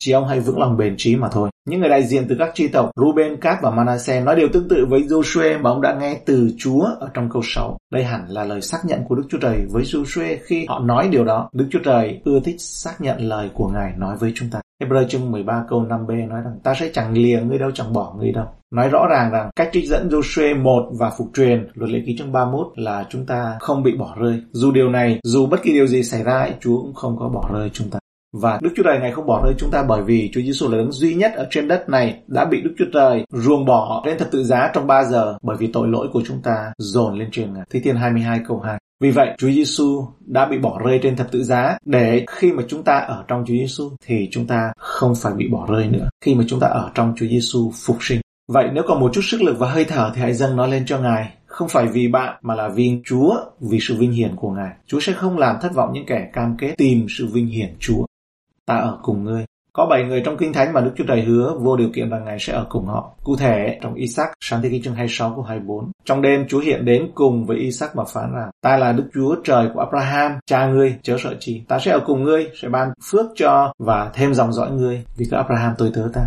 Chỉ 0.04 0.12
ông 0.12 0.28
hãy 0.28 0.40
vững 0.40 0.58
lòng 0.58 0.76
bền 0.76 0.94
trí 0.98 1.16
mà 1.16 1.28
thôi. 1.28 1.50
Những 1.68 1.80
người 1.80 1.88
đại 1.88 2.02
diện 2.02 2.24
từ 2.28 2.36
các 2.38 2.50
tri 2.54 2.68
tộc 2.68 2.90
Ruben, 2.96 3.40
Gad 3.40 3.56
và 3.62 3.70
Manasseh 3.70 4.24
nói 4.24 4.36
điều 4.36 4.48
tương 4.52 4.68
tự 4.68 4.86
với 4.88 5.00
Joshua 5.00 5.62
mà 5.62 5.70
ông 5.70 5.80
đã 5.80 5.96
nghe 6.00 6.20
từ 6.26 6.50
Chúa 6.58 6.84
ở 7.00 7.08
trong 7.14 7.30
câu 7.30 7.42
6. 7.44 7.76
Đây 7.92 8.04
hẳn 8.04 8.24
là 8.28 8.44
lời 8.44 8.60
xác 8.60 8.78
nhận 8.84 9.00
của 9.08 9.14
Đức 9.14 9.22
Chúa 9.30 9.38
Trời 9.38 9.66
với 9.70 9.82
Joshua 9.82 10.36
khi 10.44 10.66
họ 10.68 10.78
nói 10.78 11.08
điều 11.08 11.24
đó. 11.24 11.50
Đức 11.52 11.66
Chúa 11.70 11.78
Trời 11.84 12.20
ưa 12.24 12.40
thích 12.40 12.56
xác 12.58 13.00
nhận 13.00 13.20
lời 13.20 13.50
của 13.54 13.68
Ngài 13.68 13.92
nói 13.96 14.16
với 14.16 14.32
chúng 14.34 14.50
ta. 14.50 14.60
Hebrew 14.82 15.08
chương 15.08 15.30
13 15.30 15.64
câu 15.68 15.82
5b 15.82 16.28
nói 16.28 16.40
rằng 16.44 16.58
ta 16.64 16.74
sẽ 16.74 16.90
chẳng 16.92 17.12
lìa 17.12 17.40
ngươi 17.40 17.58
đâu 17.58 17.70
chẳng 17.74 17.92
bỏ 17.92 18.14
ngươi 18.18 18.32
đâu. 18.32 18.46
Nói 18.74 18.88
rõ 18.88 19.06
ràng 19.10 19.30
rằng 19.30 19.50
cách 19.56 19.68
trích 19.72 19.88
dẫn 19.88 20.08
Joshua 20.08 20.62
1 20.62 20.90
và 20.98 21.10
phục 21.18 21.28
truyền 21.34 21.68
luật 21.74 21.90
lệ 21.90 21.98
ký 22.06 22.16
chương 22.18 22.32
31 22.32 22.66
là 22.76 23.06
chúng 23.10 23.26
ta 23.26 23.56
không 23.60 23.82
bị 23.82 23.96
bỏ 23.96 24.16
rơi. 24.20 24.42
Dù 24.52 24.72
điều 24.72 24.90
này, 24.90 25.20
dù 25.22 25.46
bất 25.46 25.62
kỳ 25.62 25.72
điều 25.72 25.86
gì 25.86 26.02
xảy 26.02 26.22
ra, 26.22 26.48
Chúa 26.60 26.82
cũng 26.82 26.94
không 26.94 27.16
có 27.18 27.28
bỏ 27.28 27.50
rơi 27.52 27.70
chúng 27.72 27.90
ta. 27.90 27.98
Và 28.32 28.58
Đức 28.62 28.70
Chúa 28.76 28.82
Trời 28.82 28.98
Ngài 29.00 29.12
không 29.12 29.26
bỏ 29.26 29.42
rơi 29.44 29.54
chúng 29.58 29.70
ta 29.70 29.82
bởi 29.88 30.02
vì 30.02 30.30
Chúa 30.34 30.40
Giêsu 30.40 30.68
là 30.70 30.78
đấng 30.78 30.92
duy 30.92 31.14
nhất 31.14 31.32
ở 31.36 31.46
trên 31.50 31.68
đất 31.68 31.88
này 31.88 32.20
đã 32.26 32.44
bị 32.44 32.60
Đức 32.60 32.74
Chúa 32.78 32.90
Trời 32.92 33.24
ruồng 33.32 33.64
bỏ 33.64 34.02
lên 34.06 34.18
thập 34.18 34.30
tự 34.30 34.44
giá 34.44 34.70
trong 34.74 34.86
3 34.86 35.04
giờ 35.04 35.36
bởi 35.42 35.56
vì 35.56 35.66
tội 35.66 35.88
lỗi 35.88 36.08
của 36.12 36.22
chúng 36.26 36.42
ta 36.42 36.72
dồn 36.78 37.18
lên 37.18 37.28
trên 37.32 37.54
Ngài. 37.54 37.64
Thi 37.70 37.80
Thiên 37.80 37.96
22 37.96 38.40
câu 38.48 38.60
2. 38.60 38.78
Vì 39.00 39.10
vậy, 39.10 39.28
Chúa 39.38 39.50
Giêsu 39.50 40.06
đã 40.26 40.46
bị 40.46 40.58
bỏ 40.58 40.80
rơi 40.84 41.00
trên 41.02 41.16
thập 41.16 41.30
tự 41.30 41.42
giá 41.42 41.76
để 41.84 42.24
khi 42.30 42.52
mà 42.52 42.62
chúng 42.68 42.82
ta 42.82 42.98
ở 42.98 43.24
trong 43.28 43.44
Chúa 43.46 43.54
Giêsu 43.54 43.90
thì 44.06 44.28
chúng 44.32 44.46
ta 44.46 44.72
không 44.76 45.14
phải 45.22 45.32
bị 45.32 45.48
bỏ 45.48 45.66
rơi 45.70 45.88
nữa. 45.88 46.08
Khi 46.24 46.34
mà 46.34 46.44
chúng 46.48 46.60
ta 46.60 46.66
ở 46.66 46.90
trong 46.94 47.14
Chúa 47.16 47.26
Giêsu 47.26 47.72
phục 47.86 47.96
sinh. 48.00 48.20
Vậy 48.52 48.68
nếu 48.72 48.84
còn 48.86 49.00
một 49.00 49.10
chút 49.14 49.20
sức 49.24 49.42
lực 49.42 49.58
và 49.58 49.70
hơi 49.70 49.84
thở 49.84 50.12
thì 50.14 50.20
hãy 50.20 50.34
dâng 50.34 50.56
nó 50.56 50.66
lên 50.66 50.82
cho 50.86 50.98
Ngài. 50.98 51.34
Không 51.46 51.68
phải 51.68 51.86
vì 51.86 52.08
bạn 52.08 52.38
mà 52.42 52.54
là 52.54 52.68
vì 52.68 53.00
Chúa, 53.04 53.34
vì 53.60 53.78
sự 53.80 53.94
vinh 53.94 54.12
hiển 54.12 54.36
của 54.36 54.50
Ngài. 54.50 54.70
Chúa 54.86 55.00
sẽ 55.00 55.12
không 55.12 55.38
làm 55.38 55.56
thất 55.62 55.74
vọng 55.74 55.90
những 55.92 56.06
kẻ 56.06 56.30
cam 56.32 56.56
kết 56.58 56.74
tìm 56.78 57.06
sự 57.08 57.26
vinh 57.26 57.46
hiển 57.46 57.74
Chúa 57.80 58.04
ta 58.66 58.76
ở 58.76 58.98
cùng 59.02 59.24
ngươi. 59.24 59.44
Có 59.72 59.86
bảy 59.86 60.04
người 60.04 60.22
trong 60.24 60.36
Kinh 60.36 60.52
Thánh 60.52 60.72
mà 60.72 60.80
Đức 60.80 60.90
Chúa 60.96 61.04
Trời 61.08 61.22
hứa 61.22 61.54
vô 61.60 61.76
điều 61.76 61.88
kiện 61.94 62.10
rằng 62.10 62.24
Ngài 62.24 62.36
sẽ 62.40 62.52
ở 62.52 62.66
cùng 62.68 62.86
họ. 62.86 63.14
Cụ 63.24 63.36
thể, 63.36 63.78
trong 63.82 63.94
Isaac, 63.94 64.28
sáng 64.40 64.62
thế 64.62 64.68
ký 64.68 64.82
chương 64.82 64.94
26 64.94 65.32
câu 65.34 65.42
24. 65.42 65.90
Trong 66.04 66.22
đêm 66.22 66.48
Chúa 66.48 66.60
hiện 66.60 66.84
đến 66.84 67.10
cùng 67.14 67.46
với 67.46 67.56
Isaac 67.56 67.94
và 67.94 68.04
phán 68.04 68.32
rằng, 68.34 68.50
ta 68.62 68.76
là 68.76 68.92
Đức 68.92 69.04
Chúa 69.14 69.36
Trời 69.44 69.68
của 69.74 69.80
Abraham, 69.80 70.32
cha 70.46 70.66
ngươi, 70.66 70.94
chớ 71.02 71.16
sợ 71.18 71.34
chi. 71.40 71.62
Ta 71.68 71.78
sẽ 71.78 71.90
ở 71.90 72.00
cùng 72.06 72.22
ngươi, 72.22 72.50
sẽ 72.62 72.68
ban 72.68 72.92
phước 73.10 73.26
cho 73.34 73.72
và 73.78 74.10
thêm 74.14 74.34
dòng 74.34 74.52
dõi 74.52 74.70
ngươi, 74.70 75.04
vì 75.16 75.26
các 75.30 75.36
Abraham 75.36 75.74
tôi 75.78 75.90
tớ 75.94 76.08
ta. 76.14 76.22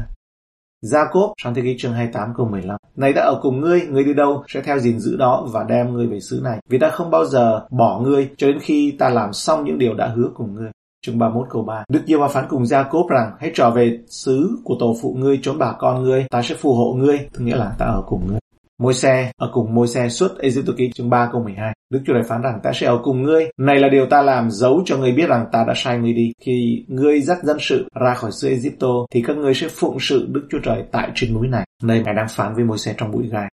Gia 0.82 1.06
Cốp, 1.12 1.34
sáng 1.44 1.54
thế 1.54 1.62
ký 1.62 1.76
chương 1.78 1.94
28 1.94 2.34
câu 2.38 2.48
15. 2.48 2.78
Này 2.96 3.14
ta 3.14 3.22
ở 3.22 3.40
cùng 3.42 3.62
ngươi, 3.62 3.82
ngươi 3.82 4.04
đi 4.04 4.14
đâu 4.14 4.44
sẽ 4.48 4.62
theo 4.62 4.80
gìn 4.80 5.00
giữ 5.00 5.18
đó 5.18 5.48
và 5.52 5.64
đem 5.64 5.94
ngươi 5.94 6.08
về 6.08 6.20
xứ 6.20 6.42
này. 6.44 6.60
Vì 6.70 6.80
ta 6.80 6.90
không 6.90 7.12
bao 7.12 7.26
giờ 7.26 7.66
bỏ 7.70 8.00
ngươi 8.00 8.30
cho 8.38 8.48
đến 8.48 8.60
khi 8.60 8.96
ta 9.00 9.10
làm 9.10 9.34
xong 9.34 9.66
những 9.66 9.80
điều 9.80 9.94
đã 9.94 10.08
hứa 10.08 10.30
cùng 10.36 10.56
ngươi. 10.56 10.70
Chương 11.06 11.20
31 11.20 11.48
câu 11.50 11.64
3 11.64 11.84
Đức 11.90 12.04
Giê-hô 12.08 12.28
phán 12.28 12.46
cùng 12.50 12.66
Gia-cốp 12.66 13.08
rằng 13.10 13.32
hãy 13.40 13.52
trở 13.56 13.72
về 13.72 14.00
xứ 14.08 14.60
của 14.64 14.76
tổ 14.80 14.96
phụ 15.02 15.16
ngươi 15.20 15.40
trốn 15.42 15.58
bà 15.60 15.74
con 15.80 16.04
ngươi, 16.04 16.26
ta 16.32 16.42
sẽ 16.42 16.56
phù 16.56 16.74
hộ 16.74 16.94
ngươi, 16.94 17.20
tức 17.34 17.42
nghĩa 17.42 17.56
là 17.56 17.76
ta 17.80 17.86
ở 17.86 18.04
cùng 18.08 18.28
ngươi. 18.28 18.40
Môi 18.80 18.94
xe 18.94 19.32
ở 19.38 19.50
cùng 19.54 19.76
môi 19.76 19.88
xe 19.88 20.10
suốt 20.10 20.38
Egypto 20.40 20.74
ký 20.78 20.92
chương 20.96 21.10
3 21.10 21.30
câu 21.32 21.44
12. 21.44 21.74
Đức 21.90 22.00
Chúa 22.06 22.14
Trời 22.14 22.24
phán 22.24 22.42
rằng 22.42 22.60
ta 22.64 22.72
sẽ 22.74 22.88
ở 22.88 23.00
cùng 23.04 23.24
ngươi. 23.24 23.50
Này 23.58 23.80
là 23.80 23.90
điều 23.90 24.06
ta 24.06 24.22
làm 24.22 24.52
giấu 24.52 24.84
cho 24.86 24.98
ngươi 24.98 25.12
biết 25.12 25.30
rằng 25.30 25.46
ta 25.52 25.64
đã 25.68 25.74
sai 25.76 25.98
ngươi 25.98 26.14
đi. 26.14 26.32
Khi 26.42 26.86
ngươi 26.88 27.22
dắt 27.22 27.38
dân 27.44 27.58
sự 27.60 27.88
ra 28.02 28.14
khỏi 28.14 28.32
xứ 28.32 28.50
Egypto 28.50 28.88
thì 29.12 29.24
các 29.28 29.38
ngươi 29.38 29.54
sẽ 29.54 29.68
phụng 29.68 29.98
sự 30.00 30.28
Đức 30.32 30.48
Chúa 30.50 30.60
Trời 30.64 30.84
tại 30.92 31.12
trên 31.16 31.34
núi 31.34 31.48
này. 31.48 31.66
Nơi 31.84 32.02
Ngài 32.04 32.14
đang 32.14 32.28
phán 32.30 32.56
với 32.56 32.64
môi 32.64 32.78
xe 32.78 32.96
trong 32.98 33.12
bụi 33.12 33.30
gai. 33.32 33.50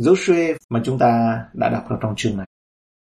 Joshua 0.00 0.54
mà 0.70 0.80
chúng 0.84 0.98
ta 0.98 1.38
đã 1.52 1.68
đọc 1.68 1.84
ở 1.88 1.96
trong 2.00 2.14
chương 2.16 2.36
này. 2.36 2.46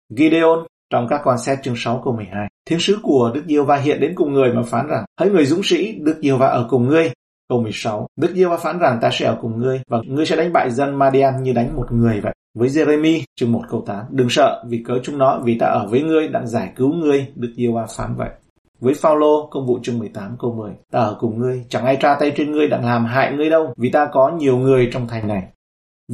Gideon 0.10 0.66
trong 0.92 1.08
các 1.08 1.22
con 1.24 1.38
xét 1.38 1.60
chương 1.64 1.76
6 1.78 2.02
câu 2.04 2.16
12, 2.16 2.48
thiên 2.66 2.80
sứ 2.80 2.98
của 3.04 3.32
Đức 3.34 3.44
Diêu 3.48 3.66
Va 3.66 3.76
hiện 3.76 4.00
đến 4.00 4.14
cùng 4.16 4.34
người 4.34 4.54
mà 4.54 4.62
phán 4.64 4.88
rằng, 4.88 5.06
hỡi 5.20 5.30
người 5.30 5.46
dũng 5.46 5.64
sĩ, 5.64 5.96
Đức 6.00 6.20
Diêu 6.22 6.38
Va 6.38 6.48
ở 6.48 6.68
cùng 6.70 6.88
ngươi. 6.88 7.12
Câu 7.50 7.62
16, 7.62 8.08
Đức 8.16 8.32
Diêu 8.36 8.50
Va 8.50 8.58
phán 8.58 8.80
rằng 8.80 9.00
ta 9.02 9.10
sẽ 9.12 9.26
ở 9.26 9.38
cùng 9.42 9.58
ngươi 9.58 9.82
và 9.88 10.02
ngươi 10.08 10.26
sẽ 10.26 10.36
đánh 10.36 10.54
bại 10.54 10.72
dân 10.72 10.96
Madian 10.96 11.44
như 11.44 11.54
đánh 11.54 11.76
một 11.76 11.92
người 11.92 12.22
vậy. 12.22 12.34
Với 12.58 12.70
Jeremy, 12.70 13.22
chương 13.36 13.52
1 13.52 13.62
câu 13.70 13.84
8, 13.88 14.06
đừng 14.10 14.30
sợ 14.30 14.64
vì 14.68 14.84
cớ 14.88 14.94
chúng 15.04 15.18
nó 15.18 15.42
vì 15.44 15.58
ta 15.60 15.66
ở 15.66 15.88
với 15.88 16.02
ngươi 16.02 16.28
đang 16.28 16.48
giải 16.48 16.72
cứu 16.76 16.94
ngươi, 16.94 17.28
Đức 17.36 17.54
Diêu 17.58 17.74
Va 17.74 17.86
phán 17.98 18.16
vậy. 18.16 18.30
Với 18.80 18.94
Phaolô, 18.94 19.48
công 19.52 19.66
vụ 19.68 19.80
chương 19.84 20.00
18 20.00 20.36
câu 20.40 20.54
10, 20.54 20.72
ta 20.92 21.00
ở 21.00 21.18
cùng 21.20 21.40
ngươi, 21.40 21.66
chẳng 21.70 21.86
ai 21.86 21.98
tra 22.02 22.16
tay 22.20 22.32
trên 22.36 22.52
ngươi 22.52 22.68
đang 22.68 22.86
làm 22.86 23.06
hại 23.06 23.34
ngươi 23.34 23.50
đâu, 23.50 23.74
vì 23.78 23.90
ta 23.90 24.08
có 24.12 24.32
nhiều 24.40 24.58
người 24.58 24.90
trong 24.94 25.08
thành 25.08 25.28
này. 25.28 25.44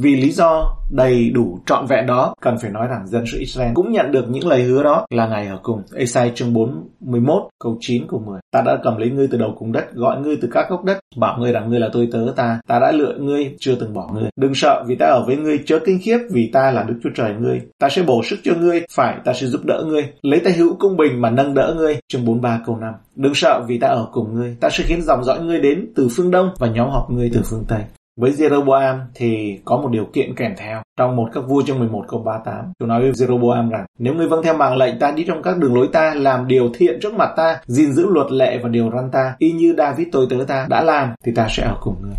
Vì 0.02 0.16
lý 0.16 0.30
do 0.30 0.76
đầy 0.90 1.30
đủ 1.30 1.58
trọn 1.66 1.86
vẹn 1.86 2.06
đó, 2.06 2.34
cần 2.40 2.58
phải 2.62 2.70
nói 2.70 2.86
rằng 2.88 3.06
dân 3.06 3.24
sự 3.26 3.38
Israel 3.38 3.72
cũng 3.74 3.92
nhận 3.92 4.12
được 4.12 4.24
những 4.28 4.46
lời 4.46 4.62
hứa 4.62 4.82
đó 4.82 5.06
là 5.10 5.26
ngày 5.26 5.46
ở 5.46 5.58
cùng. 5.62 5.82
Esai 5.96 6.32
chương 6.34 6.52
41 6.52 7.42
câu 7.58 7.76
9 7.80 8.06
câu 8.08 8.22
10. 8.26 8.40
Ta 8.52 8.62
đã 8.62 8.78
cầm 8.82 8.96
lấy 8.96 9.10
ngươi 9.10 9.28
từ 9.30 9.38
đầu 9.38 9.54
cùng 9.58 9.72
đất, 9.72 9.94
gọi 9.94 10.20
ngươi 10.20 10.36
từ 10.42 10.48
các 10.52 10.66
gốc 10.70 10.84
đất, 10.84 10.98
bảo 11.16 11.38
ngươi 11.38 11.52
rằng 11.52 11.70
ngươi 11.70 11.80
là 11.80 11.88
tôi 11.92 12.08
tớ 12.12 12.32
ta. 12.36 12.60
Ta 12.68 12.78
đã 12.78 12.92
lựa 12.92 13.14
ngươi, 13.18 13.54
chưa 13.58 13.74
từng 13.74 13.94
bỏ 13.94 14.10
ngươi. 14.14 14.28
Đừng 14.36 14.54
sợ 14.54 14.84
vì 14.86 14.96
ta 14.96 15.06
ở 15.06 15.24
với 15.26 15.36
ngươi, 15.36 15.58
chớ 15.66 15.78
kinh 15.86 15.98
khiếp 16.02 16.18
vì 16.30 16.50
ta 16.52 16.70
là 16.70 16.82
Đức 16.82 17.00
Chúa 17.02 17.10
Trời 17.14 17.34
ngươi. 17.40 17.60
Ta 17.78 17.88
sẽ 17.88 18.02
bổ 18.02 18.22
sức 18.24 18.36
cho 18.44 18.52
ngươi, 18.60 18.82
phải 18.90 19.16
ta 19.24 19.32
sẽ 19.32 19.46
giúp 19.46 19.60
đỡ 19.64 19.84
ngươi. 19.86 20.02
Lấy 20.22 20.40
tay 20.40 20.52
hữu 20.52 20.76
công 20.76 20.96
bình 20.96 21.20
mà 21.20 21.30
nâng 21.30 21.54
đỡ 21.54 21.74
ngươi. 21.76 21.96
Chương 22.08 22.24
43 22.24 22.60
câu 22.66 22.76
5. 22.76 22.94
Đừng 23.16 23.34
sợ 23.34 23.64
vì 23.68 23.78
ta 23.78 23.88
ở 23.88 24.08
cùng 24.12 24.34
ngươi. 24.34 24.56
Ta 24.60 24.68
sẽ 24.70 24.84
khiến 24.86 25.02
dòng 25.02 25.24
dõi 25.24 25.40
ngươi 25.40 25.60
đến 25.60 25.92
từ 25.96 26.08
phương 26.16 26.30
đông 26.30 26.50
và 26.58 26.68
nhóm 26.68 26.90
họp 26.90 27.10
ngươi 27.10 27.30
từ 27.34 27.40
phương 27.44 27.64
tây. 27.68 27.80
Với 28.18 28.30
Jeroboam 28.30 28.98
thì 29.14 29.60
có 29.64 29.76
một 29.76 29.88
điều 29.92 30.04
kiện 30.04 30.34
kèm 30.34 30.54
theo. 30.56 30.82
Trong 30.98 31.16
một 31.16 31.28
các 31.32 31.40
vua 31.48 31.62
chương 31.66 31.78
11 31.78 32.04
câu 32.08 32.22
38, 32.22 32.72
chúng 32.78 32.88
nói 32.88 33.00
với 33.00 33.10
Jeroboam 33.10 33.70
rằng 33.70 33.86
nếu 33.98 34.14
ngươi 34.14 34.28
vâng 34.28 34.42
theo 34.42 34.54
mạng 34.54 34.76
lệnh 34.76 34.98
ta 34.98 35.10
đi 35.10 35.24
trong 35.28 35.42
các 35.42 35.58
đường 35.58 35.74
lối 35.74 35.88
ta, 35.92 36.14
làm 36.14 36.46
điều 36.46 36.70
thiện 36.74 36.98
trước 37.02 37.14
mặt 37.14 37.30
ta, 37.36 37.60
gìn 37.66 37.92
giữ 37.92 38.06
luật 38.06 38.32
lệ 38.32 38.58
và 38.62 38.68
điều 38.68 38.90
răn 38.90 39.10
ta, 39.10 39.34
y 39.38 39.52
như 39.52 39.74
David 39.78 40.08
tôi 40.12 40.26
tớ 40.30 40.36
ta 40.48 40.66
đã 40.70 40.82
làm, 40.82 41.14
thì 41.24 41.32
ta 41.34 41.46
sẽ 41.50 41.62
ở 41.62 41.76
cùng 41.80 41.94
ngươi. 42.02 42.16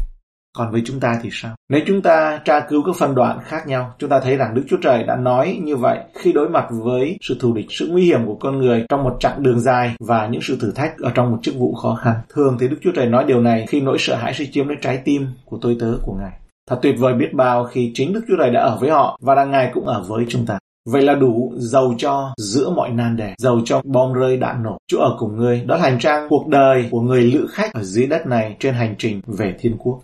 Còn 0.58 0.72
với 0.72 0.82
chúng 0.86 1.00
ta 1.00 1.20
thì 1.24 1.30
sao? 1.32 1.56
Nếu 1.70 1.82
chúng 1.88 2.02
ta 2.02 2.42
tra 2.46 2.60
cứu 2.60 2.84
các 2.86 2.96
phân 3.00 3.16
đoạn 3.16 3.40
khác 3.44 3.68
nhau, 3.68 3.94
chúng 4.00 4.10
ta 4.10 4.20
thấy 4.20 4.38
rằng 4.38 4.56
Đức 4.56 4.64
Chúa 4.70 4.78
Trời 4.82 5.04
đã 5.04 5.16
nói 5.16 5.60
như 5.64 5.76
vậy 5.76 6.00
khi 6.14 6.34
đối 6.34 6.50
mặt 6.50 6.66
với 6.84 7.18
sự 7.22 7.38
thù 7.40 7.54
địch, 7.54 7.66
sự 7.70 7.88
nguy 7.92 8.06
hiểm 8.06 8.26
của 8.26 8.36
con 8.36 8.58
người 8.58 8.86
trong 8.90 9.04
một 9.04 9.18
chặng 9.20 9.44
đường 9.44 9.60
dài 9.60 9.96
và 10.00 10.28
những 10.28 10.42
sự 10.42 10.58
thử 10.62 10.72
thách 10.72 10.98
ở 10.98 11.12
trong 11.16 11.32
một 11.32 11.38
chức 11.42 11.56
vụ 11.56 11.74
khó 11.74 11.96
khăn. 11.96 12.16
Thường 12.34 12.58
thì 12.60 12.68
Đức 12.68 12.78
Chúa 12.82 12.92
Trời 12.96 13.06
nói 13.06 13.24
điều 13.28 13.42
này 13.42 13.66
khi 13.70 13.82
nỗi 13.82 13.98
sợ 14.00 14.16
hãi 14.16 14.34
suy 14.34 14.52
chiếm 14.52 14.68
lấy 14.68 14.78
trái 14.82 15.02
tim 15.06 15.28
của 15.46 15.58
tôi 15.62 15.78
tớ 15.80 15.94
của 16.06 16.14
Ngài. 16.14 16.32
Thật 16.70 16.80
tuyệt 16.82 16.96
vời 17.00 17.14
biết 17.14 17.34
bao 17.34 17.64
khi 17.64 17.92
chính 17.94 18.14
Đức 18.14 18.22
Chúa 18.28 18.36
Trời 18.40 18.50
đã 18.50 18.62
ở 18.62 18.78
với 18.82 18.90
họ 18.90 19.20
và 19.22 19.36
rằng 19.36 19.52
Ngài 19.52 19.72
cũng 19.74 19.86
ở 19.86 20.04
với 20.08 20.26
chúng 20.30 20.46
ta. 20.46 20.60
Vậy 20.90 21.02
là 21.02 21.16
đủ 21.16 21.54
giàu 21.58 21.94
cho 21.98 22.34
giữa 22.38 22.70
mọi 22.70 22.90
nan 22.90 23.16
đề, 23.16 23.34
giàu 23.38 23.60
cho 23.66 23.82
bom 23.86 24.14
rơi 24.14 24.38
đạn 24.38 24.64
nổ. 24.64 24.78
Chúa 24.88 25.00
ở 25.00 25.16
cùng 25.20 25.38
ngươi, 25.38 25.64
đó 25.66 25.76
là 25.76 25.82
hành 25.82 26.00
trang 26.00 26.28
cuộc 26.30 26.48
đời 26.48 26.88
của 26.92 27.02
người 27.02 27.24
lữ 27.24 27.48
khách 27.52 27.74
ở 27.74 27.84
dưới 27.84 28.08
đất 28.08 28.28
này 28.28 28.56
trên 28.60 28.74
hành 28.74 28.96
trình 28.98 29.22
về 29.28 29.56
thiên 29.60 29.78
quốc. 29.78 30.00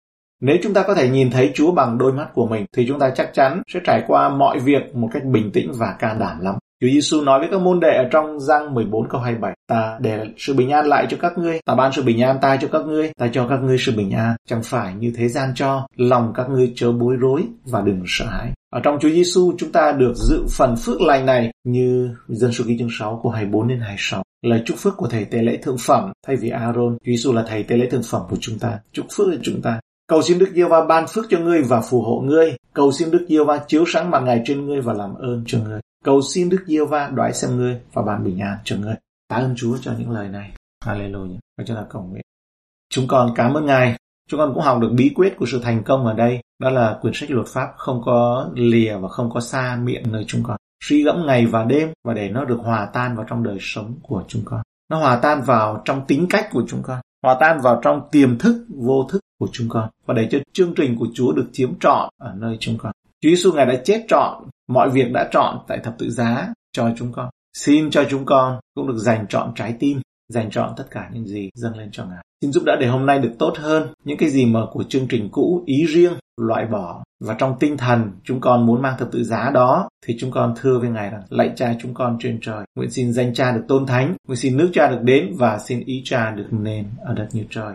Nếu 0.46 0.58
chúng 0.64 0.74
ta 0.74 0.84
có 0.84 0.96
thể 0.96 1.10
nhìn 1.10 1.32
thấy 1.32 1.52
Chúa 1.56 1.72
bằng 1.72 1.98
đôi 1.98 2.14
mắt 2.14 2.28
của 2.34 2.48
mình 2.48 2.66
thì 2.76 2.86
chúng 2.88 3.00
ta 3.00 3.10
chắc 3.10 3.34
chắn 3.34 3.62
sẽ 3.74 3.80
trải 3.84 4.04
qua 4.08 4.30
mọi 4.30 4.60
việc 4.60 4.96
một 4.96 5.10
cách 5.14 5.24
bình 5.26 5.52
tĩnh 5.52 5.72
và 5.78 5.96
can 6.00 6.20
đảm 6.20 6.40
lắm. 6.40 6.56
Chúa 6.82 6.88
Giêsu 6.88 7.22
nói 7.22 7.40
với 7.40 7.48
các 7.52 7.62
môn 7.62 7.80
đệ 7.80 7.88
ở 7.98 8.10
trong 8.12 8.40
răng 8.40 8.74
14 8.74 9.10
câu 9.10 9.22
27, 9.22 9.56
ta 9.68 9.98
để 10.02 10.20
sự 10.38 10.54
bình 10.54 10.70
an 10.70 10.86
lại 10.86 11.08
cho 11.10 11.18
các 11.22 11.38
ngươi, 11.38 11.60
ta 11.66 11.76
ban 11.76 11.92
sự 11.92 12.04
bình 12.04 12.22
an 12.22 12.38
ta 12.42 12.58
cho 12.58 12.68
các 12.72 12.86
ngươi, 12.86 13.12
ta 13.18 13.28
cho 13.28 13.48
các 13.48 13.60
ngươi 13.64 13.78
sự 13.80 13.92
bình 13.98 14.12
an, 14.12 14.36
chẳng 14.48 14.64
phải 14.64 14.94
như 14.94 15.14
thế 15.16 15.28
gian 15.28 15.52
cho, 15.56 15.88
lòng 15.96 16.34
các 16.36 16.50
ngươi 16.50 16.74
chớ 16.76 16.92
bối 16.92 17.16
rối 17.16 17.44
và 17.66 17.82
đừng 17.82 18.04
sợ 18.08 18.26
hãi. 18.26 18.52
Ở 18.74 18.80
trong 18.84 18.98
Chúa 19.00 19.10
Giêsu 19.10 19.54
chúng 19.58 19.72
ta 19.72 19.92
được 19.92 20.14
dự 20.16 20.44
phần 20.58 20.76
phước 20.76 21.02
lành 21.02 21.26
này 21.26 21.52
như 21.64 22.16
dân 22.28 22.52
số 22.52 22.64
ký 22.68 22.78
chương 22.80 22.90
6 23.00 23.20
câu 23.24 23.32
24 23.32 23.68
đến 23.68 23.80
26 23.80 24.24
lời 24.46 24.62
chúc 24.66 24.78
phước 24.78 24.98
của 24.98 25.08
thầy 25.08 25.26
tế 25.26 25.42
lễ 25.42 25.58
thượng 25.58 25.78
phẩm 25.78 26.12
thay 26.28 26.36
vì 26.36 26.50
Aaron, 26.50 26.98
Chúa 27.06 27.12
Giêsu 27.12 27.34
là 27.34 27.44
thầy 27.48 27.64
tế 27.64 27.78
lễ 27.78 27.90
thượng 27.90 28.04
phẩm 28.04 28.22
của 28.30 28.38
chúng 28.40 28.60
ta, 28.60 28.80
chúc 28.92 29.06
phước 29.16 29.28
cho 29.32 29.40
chúng 29.44 29.62
ta. 29.62 29.80
Cầu 30.08 30.22
xin 30.22 30.40
Đức 30.40 30.50
Giêsu 30.54 30.68
va 30.68 30.86
ban 30.86 31.06
phước 31.08 31.26
cho 31.30 31.40
ngươi 31.40 31.64
và 31.64 31.82
phù 31.82 32.02
hộ 32.02 32.22
ngươi. 32.22 32.56
Cầu 32.74 32.92
xin 32.92 33.12
Đức 33.12 33.26
Giêsu 33.30 33.46
va 33.46 33.64
chiếu 33.68 33.84
sáng 33.88 34.12
mặt 34.12 34.20
ngài 34.20 34.42
trên 34.46 34.66
ngươi 34.66 34.82
và 34.82 34.94
làm 34.94 35.16
ơn 35.16 35.44
cho 35.48 35.60
ngươi. 35.60 35.80
Cầu 36.04 36.22
xin 36.22 36.50
Đức 36.50 36.64
Giêsu 36.68 36.86
va 36.86 37.10
đoái 37.14 37.34
xem 37.34 37.58
ngươi 37.58 37.80
và 37.94 38.02
ban 38.02 38.24
bình 38.24 38.40
an 38.40 38.58
cho 38.64 38.76
ngươi. 38.76 38.96
Tạ 39.28 39.36
ơn 39.36 39.54
Chúa 39.58 39.78
cho 39.82 39.94
những 39.98 40.12
lời 40.12 40.30
này. 40.30 40.52
Hallelujah. 40.86 41.38
Và 41.58 41.64
chúng 41.68 41.78
ta 41.78 41.84
cầu 41.90 42.02
nguyện. 42.02 42.22
Chúng 42.90 43.08
con 43.08 43.34
cảm 43.36 43.54
ơn 43.54 43.66
Ngài. 43.66 43.98
Chúng 44.30 44.40
con 44.40 44.54
cũng 44.54 44.64
học 44.64 44.80
được 44.82 44.90
bí 44.98 45.12
quyết 45.16 45.38
của 45.38 45.46
sự 45.46 45.60
thành 45.64 45.84
công 45.84 46.06
ở 46.06 46.14
đây. 46.14 46.42
Đó 46.60 46.70
là 46.70 46.98
quyển 47.02 47.14
sách 47.16 47.32
luật 47.32 47.48
pháp 47.48 47.74
không 47.78 48.02
có 48.06 48.50
lìa 48.56 48.98
và 48.98 49.08
không 49.08 49.30
có 49.34 49.40
xa 49.40 49.80
miệng 49.84 50.12
nơi 50.12 50.26
chúng 50.28 50.44
con. 50.44 50.58
Suy 50.84 51.04
gẫm 51.04 51.26
ngày 51.26 51.46
và 51.46 51.64
đêm 51.64 51.90
và 52.04 52.14
để 52.14 52.30
nó 52.30 52.46
được 52.46 52.60
hòa 52.64 52.90
tan 52.94 53.16
vào 53.16 53.26
trong 53.30 53.44
đời 53.44 53.58
sống 53.62 53.94
của 54.04 54.24
chúng 54.28 54.42
con. 54.46 54.62
Nó 54.90 54.98
hòa 54.98 55.20
tan 55.22 55.42
vào 55.42 55.82
trong 55.86 56.06
tính 56.08 56.28
cách 56.30 56.50
của 56.52 56.64
chúng 56.68 56.84
con. 56.84 57.00
Hòa 57.26 57.38
tan 57.40 57.62
vào 57.62 57.80
trong 57.84 58.02
tiềm 58.12 58.38
thức, 58.38 58.66
vô 58.70 59.08
thức 59.12 59.20
của 59.40 59.48
chúng 59.52 59.70
con. 59.70 59.90
Và 60.06 60.14
để 60.14 60.28
cho 60.32 60.40
chương 60.54 60.74
trình 60.76 60.98
của 60.98 61.08
Chúa 61.14 61.32
được 61.32 61.46
chiếm 61.52 61.80
trọn 61.80 62.10
ở 62.22 62.34
nơi 62.38 62.58
chúng 62.60 62.78
con. 62.78 62.92
Chúa 63.22 63.30
Giêsu 63.30 63.52
Ngài 63.54 63.66
đã 63.66 63.76
chết 63.84 64.06
trọn, 64.08 64.44
mọi 64.68 64.90
việc 64.90 65.12
đã 65.14 65.30
trọn 65.32 65.58
tại 65.68 65.80
thập 65.84 65.98
tự 65.98 66.10
giá 66.10 66.54
cho 66.72 66.92
chúng 66.98 67.12
con. 67.12 67.30
Xin 67.58 67.90
cho 67.92 68.04
chúng 68.10 68.26
con 68.26 68.60
cũng 68.76 68.88
được 68.88 68.98
dành 68.98 69.26
trọn 69.30 69.52
trái 69.56 69.76
tim, 69.80 70.02
dành 70.30 70.52
trọn 70.52 70.74
tất 70.78 70.84
cả 70.92 71.10
những 71.14 71.28
gì 71.28 71.50
dâng 71.54 71.78
lên 71.78 71.90
cho 71.92 72.06
Ngài. 72.06 72.24
Xin 72.42 72.52
giúp 72.52 72.64
đỡ 72.66 72.76
để 72.80 72.88
hôm 72.88 73.06
nay 73.06 73.20
được 73.20 73.32
tốt 73.40 73.54
hơn 73.58 73.88
những 74.04 74.18
cái 74.18 74.30
gì 74.30 74.46
mà 74.46 74.60
của 74.72 74.84
chương 74.84 75.08
trình 75.08 75.30
cũ 75.32 75.64
ý 75.66 75.86
riêng 75.86 76.14
loại 76.38 76.66
bỏ 76.66 77.04
và 77.20 77.36
trong 77.40 77.56
tinh 77.60 77.78
thần 77.78 78.12
chúng 78.24 78.42
con 78.42 78.66
muốn 78.66 78.82
mang 78.82 78.96
thập 79.00 79.12
tự 79.12 79.24
giá 79.24 79.52
đó, 79.54 79.90
thì 80.06 80.16
chúng 80.20 80.32
con 80.32 80.54
thưa 80.62 80.80
với 80.80 80.90
Ngài 80.90 81.10
rằng, 81.10 81.22
lạy 81.30 81.52
cha 81.56 81.76
chúng 81.82 81.94
con 81.94 82.18
trên 82.20 82.40
trời, 82.42 82.66
nguyện 82.76 82.92
xin 82.92 83.14
danh 83.14 83.34
cha 83.34 83.52
được 83.52 83.64
tôn 83.68 83.86
thánh, 83.86 84.16
nguyện 84.28 84.38
xin 84.38 84.58
nước 84.58 84.70
cha 84.74 84.88
được 84.88 85.02
đến 85.02 85.36
và 85.38 85.60
xin 85.60 85.80
ý 85.86 86.02
cha 86.06 86.32
được 86.32 86.48
nên 86.52 86.86
ở 87.06 87.14
đất 87.14 87.28
như 87.34 87.44
trời. 87.50 87.74